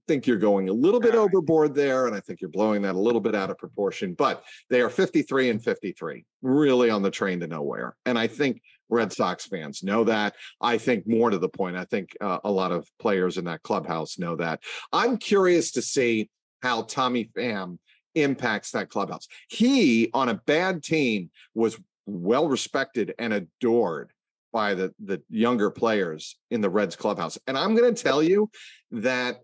think 0.09 0.27
you're 0.27 0.39
going 0.39 0.69
a 0.69 0.73
little 0.73 1.01
bit 1.01 1.15
All 1.15 1.21
right. 1.21 1.35
overboard 1.35 1.75
there, 1.75 2.07
and 2.07 2.15
I 2.15 2.21
think 2.21 2.41
you're 2.41 2.51
blowing 2.51 2.83
that 2.83 2.95
a 2.95 2.99
little 2.99 3.21
bit 3.21 3.35
out 3.35 3.51
of 3.51 3.59
proportion. 3.59 4.15
But 4.15 4.45
they 4.71 4.81
are 4.81 4.91
53 4.91 5.51
and 5.51 5.63
53, 5.63 6.25
really 6.43 6.91
on 6.91 7.03
the 7.03 7.11
train 7.11 7.41
to 7.41 7.47
nowhere. 7.47 7.97
And 8.07 8.19
I 8.19 8.27
think 8.27 8.63
Red 8.89 9.13
Sox 9.13 9.47
fans 9.47 9.83
know 9.83 10.05
that. 10.05 10.35
I 10.61 10.79
think 10.79 11.07
more 11.07 11.31
to 11.31 11.39
the 11.39 11.49
point, 11.49 11.77
I 11.77 11.85
think 11.85 12.17
uh, 12.21 12.39
a 12.45 12.51
lot 12.51 12.73
of 12.73 12.89
players 12.99 13.39
in 13.39 13.45
that 13.47 13.63
clubhouse 13.63 14.19
know 14.19 14.37
that. 14.37 14.61
I'm 14.93 15.17
curious 15.17 15.73
to 15.73 15.83
see 15.83 16.31
how 16.63 16.83
Tommy 16.83 17.31
Pham 17.37 17.79
impacts 18.15 18.73
that 18.73 18.91
clubhouse. 18.91 19.27
He, 19.49 20.11
on 20.15 20.29
a 20.29 20.35
bad 20.35 20.83
team, 20.83 21.31
was 21.55 21.79
well 22.07 22.49
respected 22.49 23.15
and 23.19 23.33
adored 23.33 24.13
by 24.53 24.75
the 24.75 24.93
the 25.03 25.23
younger 25.31 25.71
players 25.71 26.37
in 26.51 26.61
the 26.61 26.69
Reds 26.69 26.97
clubhouse. 26.97 27.39
And 27.47 27.57
I'm 27.57 27.75
going 27.75 27.95
to 27.95 28.03
tell 28.03 28.23
you 28.23 28.51
that 28.91 29.41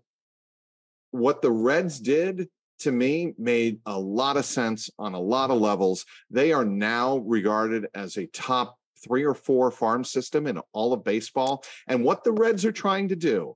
what 1.11 1.41
the 1.41 1.51
Reds 1.51 1.99
did 1.99 2.49
to 2.79 2.91
me 2.91 3.33
made 3.37 3.79
a 3.85 3.99
lot 3.99 4.37
of 4.37 4.45
sense 4.45 4.89
on 4.97 5.13
a 5.13 5.19
lot 5.19 5.51
of 5.51 5.59
levels. 5.59 6.05
They 6.29 6.53
are 6.53 6.65
now 6.65 7.17
regarded 7.17 7.87
as 7.93 8.17
a 8.17 8.27
top 8.27 8.77
three 9.03 9.23
or 9.25 9.33
four 9.33 9.71
farm 9.71 10.03
system 10.03 10.47
in 10.47 10.59
all 10.73 10.93
of 10.93 11.03
baseball. 11.03 11.63
And 11.87 12.03
what 12.03 12.23
the 12.23 12.31
Reds 12.31 12.65
are 12.65 12.71
trying 12.71 13.09
to 13.09 13.15
do, 13.15 13.55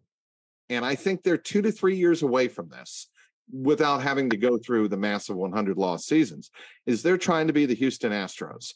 and 0.70 0.86
I 0.86 0.96
think 0.96 1.24
they're 1.24 1.38
two 1.38 1.62
to 1.62 1.72
three 1.72 1.96
years 1.96 2.24
away 2.24 2.48
from 2.48 2.70
this 2.70 3.08
without 3.52 4.02
having 4.02 4.30
to 4.30 4.38
go 4.38 4.58
through 4.58 4.88
the 4.88 4.98
massive 4.98 5.36
100 5.36 5.78
lost 5.78 6.08
seasons, 6.08 6.50
is 6.86 7.04
they're 7.04 7.18
trying 7.18 7.48
to 7.48 7.54
be 7.54 7.66
the 7.66 7.76
Houston 7.76 8.12
Astros. 8.12 8.74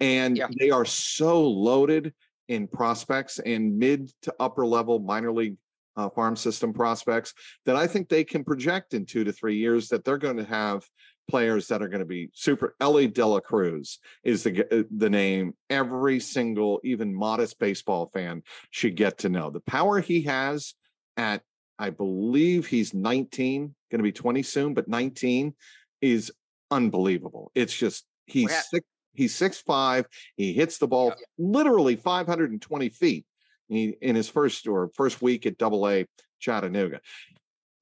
And 0.00 0.36
Yeah. 0.36 0.48
they 0.58 0.70
are 0.70 0.84
so 0.84 1.46
loaded 1.46 2.14
in 2.48 2.66
prospects 2.66 3.38
and 3.38 3.78
mid 3.78 4.12
to 4.22 4.34
upper 4.40 4.66
level 4.66 4.98
minor 4.98 5.32
league 5.32 5.56
uh, 5.96 6.08
farm 6.10 6.36
system 6.36 6.72
prospects 6.72 7.34
that 7.64 7.76
I 7.76 7.86
think 7.86 8.08
they 8.08 8.24
can 8.24 8.44
project 8.44 8.94
in 8.94 9.06
two 9.06 9.24
to 9.24 9.32
three 9.32 9.56
years 9.56 9.88
that 9.88 10.04
they're 10.04 10.18
going 10.18 10.36
to 10.36 10.44
have 10.44 10.84
players 11.28 11.66
that 11.68 11.82
are 11.82 11.88
going 11.88 12.00
to 12.00 12.06
be 12.06 12.30
super. 12.32 12.76
Elly 12.80 13.08
De 13.08 13.24
La 13.26 13.40
Cruz 13.40 13.98
is 14.22 14.42
the 14.42 14.64
uh, 14.72 14.84
the 14.96 15.10
name 15.10 15.54
every 15.70 16.20
single, 16.20 16.80
even 16.84 17.14
modest 17.14 17.58
baseball 17.58 18.10
fan 18.12 18.42
should 18.70 18.96
get 18.96 19.18
to 19.18 19.28
know. 19.28 19.50
The 19.50 19.60
power 19.60 20.00
he 20.00 20.22
has 20.22 20.74
at, 21.16 21.42
I 21.78 21.90
believe 21.90 22.66
he's 22.66 22.94
19, 22.94 23.74
going 23.90 23.98
to 23.98 24.02
be 24.02 24.12
20 24.12 24.42
soon, 24.42 24.74
but 24.74 24.88
19 24.88 25.54
is 26.00 26.32
unbelievable. 26.70 27.50
It's 27.54 27.74
just 27.74 28.04
he's 28.26 28.50
six, 28.70 28.86
he's 29.14 29.34
six 29.34 29.58
five. 29.58 30.06
He 30.36 30.52
hits 30.52 30.78
the 30.78 30.86
ball 30.86 31.14
literally 31.38 31.96
520 31.96 32.88
feet 32.90 33.26
he, 33.68 33.96
in 34.00 34.16
his 34.16 34.28
first 34.28 34.66
or 34.66 34.90
first 34.94 35.22
week 35.22 35.46
at 35.46 35.58
Double 35.58 35.88
A 35.88 36.06
Chattanooga. 36.38 37.00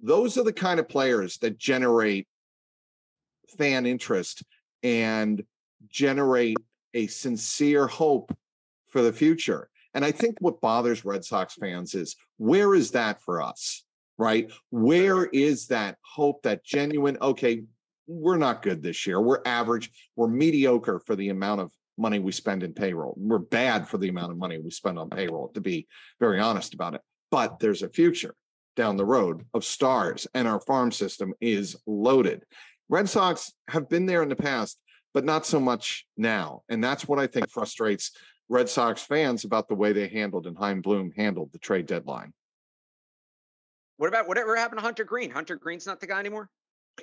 Those 0.01 0.37
are 0.38 0.44
the 0.44 0.53
kind 0.53 0.81
of 0.81 0.88
players 0.88 1.38
that 1.38 1.59
generate 1.59 2.27
fan 3.59 3.87
interest 3.87 4.42
and 4.83 5.42
generate 5.88 6.57
a 6.94 7.07
sincere 7.07 7.87
hope 7.87 8.37
for 8.88 9.03
the 9.03 9.12
future. 9.12 9.68
And 9.94 10.05
I 10.05 10.11
think 10.11 10.37
what 10.40 10.61
bothers 10.61 11.05
Red 11.05 11.25
Sox 11.25 11.55
fans 11.55 11.94
is 11.94 12.16
where 12.37 12.75
is 12.75 12.90
that 12.92 13.20
for 13.20 13.42
us? 13.42 13.85
Right? 14.18 14.51
Where 14.70 15.27
is 15.27 15.66
that 15.68 15.97
hope, 16.03 16.42
that 16.42 16.64
genuine, 16.64 17.18
okay, 17.20 17.62
we're 18.07 18.37
not 18.37 18.62
good 18.62 18.83
this 18.83 19.07
year. 19.07 19.20
We're 19.20 19.42
average. 19.44 19.90
We're 20.14 20.29
mediocre 20.29 21.01
for 21.01 21.16
the 21.16 21.31
amount 21.31 21.62
of 21.62 21.73
money 21.96 22.18
we 22.18 22.33
spend 22.33 22.62
in 22.62 22.72
payroll. 22.72 23.14
We're 23.16 23.38
bad 23.38 23.88
for 23.88 23.98
the 23.98 24.09
amount 24.09 24.33
of 24.33 24.38
money 24.38 24.59
we 24.59 24.70
spend 24.70 24.98
on 24.98 25.11
payroll, 25.11 25.48
to 25.54 25.61
be 25.61 25.87
very 26.20 26.40
honest 26.40 26.74
about 26.74 26.94
it. 26.94 27.00
But 27.30 27.59
there's 27.59 27.83
a 27.83 27.88
future 27.88 28.35
down 28.76 28.96
the 28.96 29.04
road 29.04 29.44
of 29.54 29.64
stars, 29.64 30.26
and 30.35 30.48
our 30.48 30.61
farm 30.61 30.90
system 30.92 31.33
is 31.40 31.76
loaded. 31.87 32.42
Red 32.88 33.09
Sox 33.09 33.52
have 33.68 33.88
been 33.88 34.07
there 34.07 34.22
in 34.22 34.28
the 34.28 34.37
past, 34.37 34.78
but 35.12 35.24
not 35.24 35.46
so 35.46 35.61
much 35.61 36.07
now. 36.16 36.62
And 36.68 36.83
that's 36.83 37.07
what 37.07 37.18
I 37.18 37.26
think 37.26 37.50
frustrates 37.50 38.11
Red 38.48 38.68
Sox 38.68 39.02
fans 39.02 39.44
about 39.44 39.68
the 39.68 39.74
way 39.74 39.92
they 39.92 40.09
handled 40.09 40.46
and 40.46 40.59
Chaim 40.59 40.83
Bloom 40.83 41.12
handled 41.16 41.52
the 41.52 41.59
trade 41.59 41.87
deadline. 41.87 42.33
What 43.96 44.09
about 44.09 44.28
whatever 44.28 44.57
happened 44.57 44.80
to 44.80 44.85
Hunter 44.85 45.04
Greene? 45.04 45.30
Hunter 45.30 45.57
Greene's 45.57 45.87
not 45.87 46.00
the 46.00 46.07
guy 46.07 46.18
anymore. 46.18 46.50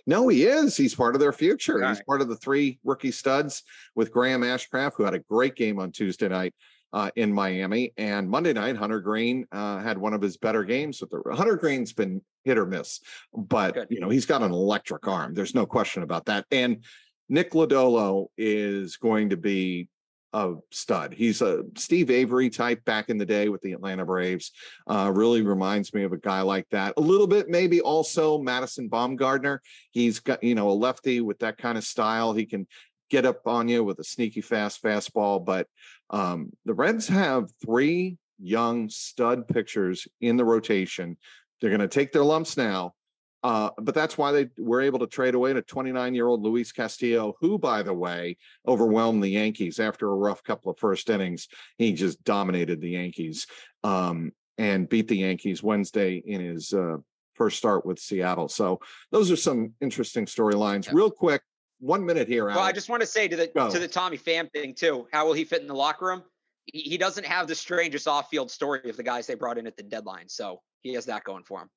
No, 0.08 0.28
he 0.28 0.46
is. 0.46 0.78
He's 0.78 0.96
part 0.96 1.16
of 1.16 1.22
their 1.22 1.34
future. 1.34 1.84
All 1.84 1.90
He's 1.90 1.98
right. 1.98 2.06
part 2.06 2.22
of 2.22 2.30
the 2.30 2.36
three 2.38 2.80
rookie 2.84 3.12
studs 3.12 3.64
with 3.96 4.12
Graham 4.12 4.42
Ashcraft, 4.42 4.94
who 4.96 5.04
had 5.04 5.14
a 5.14 5.20
great 5.20 5.56
game 5.56 5.80
on 5.80 5.92
Tuesday 5.92 6.28
night 6.28 6.54
uh, 6.94 7.12
in 7.16 7.32
Miami. 7.32 7.94
And 7.98 8.30
Monday 8.30 8.54
night, 8.54 8.76
Hunter 8.78 9.00
Greene 9.00 9.46
uh, 9.52 9.80
had 9.80 9.98
one 9.98 10.14
of 10.14 10.22
his 10.22 10.38
better 10.38 10.64
games 10.64 11.02
with 11.02 11.10
the 11.10 11.36
Hunter 11.36 11.56
Greene's 11.56 11.94
been 11.94 12.22
hit 12.44 12.58
or 12.58 12.66
miss, 12.66 13.00
but 13.34 13.76
Good. 13.76 13.88
you 13.92 14.00
know, 14.00 14.10
he's 14.10 14.26
got 14.26 14.42
an 14.42 14.52
electric 14.52 15.08
arm. 15.08 15.34
There's 15.34 15.56
no 15.56 15.66
question 15.66 16.04
about 16.04 16.26
that. 16.26 16.46
And 16.52 16.84
Nick 17.30 17.52
Lodolo 17.52 18.28
is 18.38 18.98
going 18.98 19.30
to 19.30 19.38
be 19.38 19.88
a 20.34 20.54
stud. 20.72 21.14
He's 21.14 21.42
a 21.42 21.64
Steve 21.76 22.10
Avery 22.10 22.50
type 22.50 22.84
back 22.86 23.10
in 23.10 23.18
the 23.18 23.26
day 23.26 23.50
with 23.50 23.62
the 23.62 23.74
Atlanta 23.74 24.06
Braves. 24.06 24.52
Uh, 24.88 25.12
really 25.14 25.42
reminds 25.42 25.94
me 25.94 26.04
of 26.04 26.14
a 26.14 26.18
guy 26.18 26.42
like 26.42 26.68
that. 26.72 26.94
A 26.98 27.02
little 27.02 27.28
bit, 27.28 27.50
maybe 27.50 27.82
also 27.82 28.40
Madison 28.40 28.90
Bumgarner. 28.90 29.60
He's 29.92 30.20
got, 30.20 30.44
you 30.44 30.56
know, 30.56 30.70
a 30.70 30.72
lefty 30.72 31.22
with 31.22 31.40
that 31.40 31.58
kind 31.58 31.78
of 31.78 31.84
style. 31.84 32.34
He 32.34 32.46
can 32.46 32.68
get 33.10 33.26
up 33.26 33.46
on 33.46 33.68
you 33.68 33.84
with 33.84 34.00
a 34.00 34.04
sneaky 34.04 34.42
fast 34.42 34.82
fastball. 34.82 35.44
But 35.44 35.68
um, 36.10 36.52
the 36.66 36.74
Reds 36.74 37.08
have 37.10 37.50
three 37.64 38.18
young 38.40 38.90
stud 38.90 39.48
pitchers 39.48 40.08
in 40.22 40.38
the 40.38 40.46
rotation. 40.46 41.18
They're 41.60 41.70
going 41.70 41.82
to 41.82 41.88
take 41.88 42.12
their 42.12 42.24
lumps 42.24 42.58
now. 42.58 42.94
Uh, 43.44 43.72
but 43.80 43.96
that's 43.96 44.18
why 44.18 44.32
they 44.32 44.50
were 44.58 44.82
able 44.82 45.00
to 45.00 45.08
trade 45.08 45.34
away 45.34 45.54
to 45.54 45.62
29 45.62 46.14
year 46.14 46.28
old 46.28 46.44
Luis 46.44 46.72
Castillo, 46.72 47.36
who, 47.40 47.58
by 47.58 47.82
the 47.82 47.94
way, 47.94 48.38
overwhelmed 48.68 49.24
the 49.24 49.30
Yankees 49.30 49.80
after 49.80 50.12
a 50.12 50.16
rough 50.16 50.44
couple 50.44 50.72
of 50.72 50.78
first 50.78 51.10
innings. 51.10 51.48
He 51.78 51.94
just 51.94 52.24
dominated 52.24 52.82
the 52.82 52.92
Yankees 52.92 53.48
um, 53.84 54.32
and 54.58 54.88
beat 54.88 55.08
the 55.08 55.18
Yankees 55.18 55.64
Wednesday 55.64 56.18
in 56.18 56.42
his 56.42 56.72
uh, 56.74 56.98
first 57.34 57.58
start 57.58 57.86
with 57.86 57.98
Seattle. 57.98 58.48
So 58.48 58.80
those 59.12 59.32
are 59.32 59.36
some 59.36 59.74
interesting 59.82 60.26
storylines. 60.26 60.92
Real 60.94 61.10
quick, 61.10 61.42
one 61.80 62.06
minute 62.06 62.28
here. 62.28 62.46
Well, 62.46 62.60
I 62.60 62.72
just 62.72 62.90
want 62.90 63.02
to 63.02 63.08
say 63.08 63.28
to 63.28 63.36
the 63.36 63.48
Go. 63.48 63.72
to 63.72 63.80
the 63.80 63.88
Tommy 63.88 64.18
Pham 64.18 64.52
thing 64.52 64.76
too. 64.76 65.08
How 65.12 65.26
will 65.26 65.34
he 65.34 65.46
fit 65.46 65.62
in 65.62 65.68
the 65.68 65.74
locker 65.74 66.06
room? 66.06 66.24
He, 66.66 66.82
he 66.82 66.98
doesn't 66.98 67.26
have 67.26 67.48
the 67.48 67.56
strangest 67.56 68.08
off-field 68.08 68.52
story 68.52 68.88
of 68.88 68.98
the 68.98 69.04
guys 69.04 69.26
they 69.26 69.34
brought 69.34 69.58
in 69.58 69.66
at 69.66 69.76
the 69.76 69.84
deadline, 69.84 70.30
so 70.30 70.62
he 70.82 70.94
has 70.94 71.06
that 71.06 71.24
going 71.24 71.44
for 71.44 71.64
him. 71.64 71.70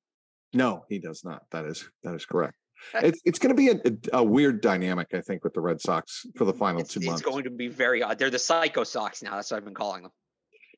No, 0.55 0.85
he 0.89 0.99
does 0.99 1.23
not. 1.23 1.43
That 1.51 1.65
is 1.65 1.87
that 2.03 2.15
is 2.15 2.25
correct. 2.25 2.55
It's 3.01 3.21
it's 3.25 3.39
going 3.39 3.55
to 3.55 3.55
be 3.55 3.69
a, 3.69 4.17
a, 4.17 4.23
weird 4.23 4.61
dynamic, 4.61 5.07
I 5.13 5.21
think, 5.21 5.43
with 5.43 5.53
the 5.53 5.61
Red 5.61 5.81
Sox 5.81 6.25
for 6.35 6.45
the 6.45 6.53
final 6.53 6.81
It's, 6.81 6.93
two 6.93 6.99
it's 6.99 7.07
months. 7.07 7.21
It's 7.21 7.29
going 7.29 7.43
to 7.45 7.49
be 7.49 7.67
very 7.67 8.03
odd. 8.03 8.19
They're 8.19 8.29
the 8.29 8.37
Psycho 8.37 8.83
Sox 8.83 9.23
now. 9.23 9.35
That's 9.35 9.49
what 9.49 9.57
I've 9.57 9.65
been 9.65 9.73
calling 9.73 10.03
them. 10.03 10.11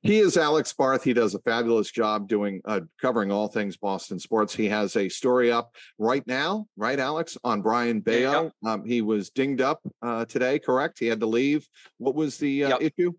He 0.03 0.19
is 0.19 0.37
Alex 0.37 0.71
Barth. 0.73 1.03
He 1.03 1.13
does 1.13 1.33
a 1.35 1.39
fabulous 1.39 1.91
job 1.91 2.27
doing 2.27 2.61
uh, 2.65 2.81
covering 3.01 3.31
all 3.31 3.47
things 3.47 3.77
Boston 3.77 4.19
sports. 4.19 4.53
He 4.53 4.69
has 4.69 4.95
a 4.95 5.09
story 5.09 5.51
up 5.51 5.71
right 5.97 6.25
now, 6.27 6.67
right, 6.77 6.99
Alex, 6.99 7.37
on 7.43 7.61
Brayan 7.61 8.01
Bello. 8.01 8.51
Um, 8.65 8.85
he 8.85 9.01
was 9.01 9.31
dinged 9.31 9.61
up 9.61 9.81
uh, 10.01 10.25
today, 10.25 10.59
correct? 10.59 10.99
He 10.99 11.07
had 11.07 11.19
to 11.21 11.25
leave. 11.25 11.67
What 11.97 12.15
was 12.15 12.37
the 12.37 12.65
uh, 12.65 12.69
Yep. 12.69 12.81
issue? 12.81 13.13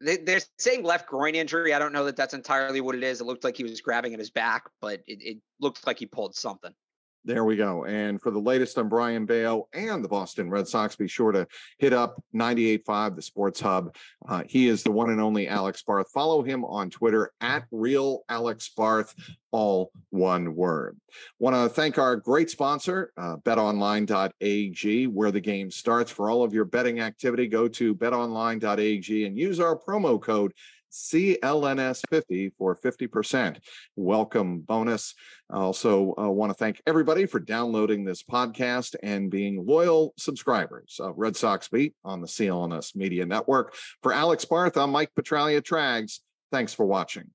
They, 0.00 0.18
they're 0.18 0.40
saying 0.58 0.82
left 0.82 1.08
groin 1.08 1.34
injury. 1.34 1.72
I 1.72 1.78
don't 1.78 1.92
know 1.92 2.04
that 2.04 2.16
that's 2.16 2.34
entirely 2.34 2.80
what 2.80 2.94
it 2.94 3.02
is. 3.02 3.20
It 3.20 3.24
looked 3.24 3.44
like 3.44 3.56
he 3.56 3.62
was 3.62 3.80
grabbing 3.80 4.12
at 4.12 4.18
his 4.18 4.30
back, 4.30 4.64
but 4.80 5.00
it, 5.06 5.22
it 5.22 5.38
looked 5.60 5.86
like 5.86 5.98
he 5.98 6.06
pulled 6.06 6.34
something. 6.34 6.72
There 7.26 7.44
we 7.44 7.56
go. 7.56 7.84
And 7.86 8.22
for 8.22 8.30
the 8.30 8.38
latest 8.38 8.78
on 8.78 8.88
Brayan 8.88 9.26
Bello 9.26 9.66
and 9.72 10.02
the 10.02 10.08
Boston 10.08 10.48
Red 10.48 10.68
Sox, 10.68 10.94
be 10.94 11.08
sure 11.08 11.32
to 11.32 11.48
hit 11.76 11.92
up 11.92 12.22
98.5, 12.32 13.16
the 13.16 13.22
Sports 13.22 13.60
Hub. 13.60 13.96
Uh, 14.28 14.44
he 14.46 14.68
is 14.68 14.84
the 14.84 14.92
one 14.92 15.10
and 15.10 15.20
only 15.20 15.48
Alex 15.48 15.82
Barth. 15.82 16.08
Follow 16.14 16.44
him 16.44 16.64
on 16.64 16.88
Twitter 16.88 17.32
at 17.40 17.64
Real 17.72 18.22
Alex 18.28 18.70
Barth, 18.76 19.12
all 19.50 19.90
one 20.10 20.54
word. 20.54 20.96
Want 21.40 21.56
to 21.56 21.68
thank 21.68 21.98
our 21.98 22.14
great 22.14 22.48
sponsor, 22.48 23.12
uh, 23.16 23.38
betonline.ag, 23.38 25.06
where 25.08 25.32
the 25.32 25.40
game 25.40 25.68
starts. 25.72 26.12
For 26.12 26.30
all 26.30 26.44
of 26.44 26.54
your 26.54 26.64
betting 26.64 27.00
activity, 27.00 27.48
go 27.48 27.66
to 27.66 27.92
betonline.ag 27.92 29.26
and 29.26 29.36
use 29.36 29.58
our 29.58 29.76
promo 29.76 30.22
code 30.22 30.52
CLNS50 30.92 32.52
for 32.58 32.76
50% 32.76 33.58
welcome 33.96 34.60
bonus. 34.60 35.14
I 35.50 35.56
also 35.56 36.14
uh, 36.18 36.30
want 36.30 36.50
to 36.50 36.54
thank 36.54 36.80
everybody 36.86 37.26
for 37.26 37.38
downloading 37.38 38.04
this 38.04 38.22
podcast 38.22 38.96
and 39.02 39.30
being 39.30 39.64
loyal 39.64 40.14
subscribers 40.18 40.96
of 41.00 41.14
Red 41.16 41.36
Sox 41.36 41.68
Beat 41.68 41.94
on 42.04 42.20
the 42.20 42.26
CLNS 42.26 42.96
Media 42.96 43.26
Network. 43.26 43.74
For 44.02 44.12
Alex 44.12 44.44
Barth, 44.44 44.76
I'm 44.76 44.90
Mike 44.90 45.10
Petraglia 45.18 45.62
Trags. 45.62 46.20
Thanks 46.50 46.72
for 46.72 46.86
watching. 46.86 47.30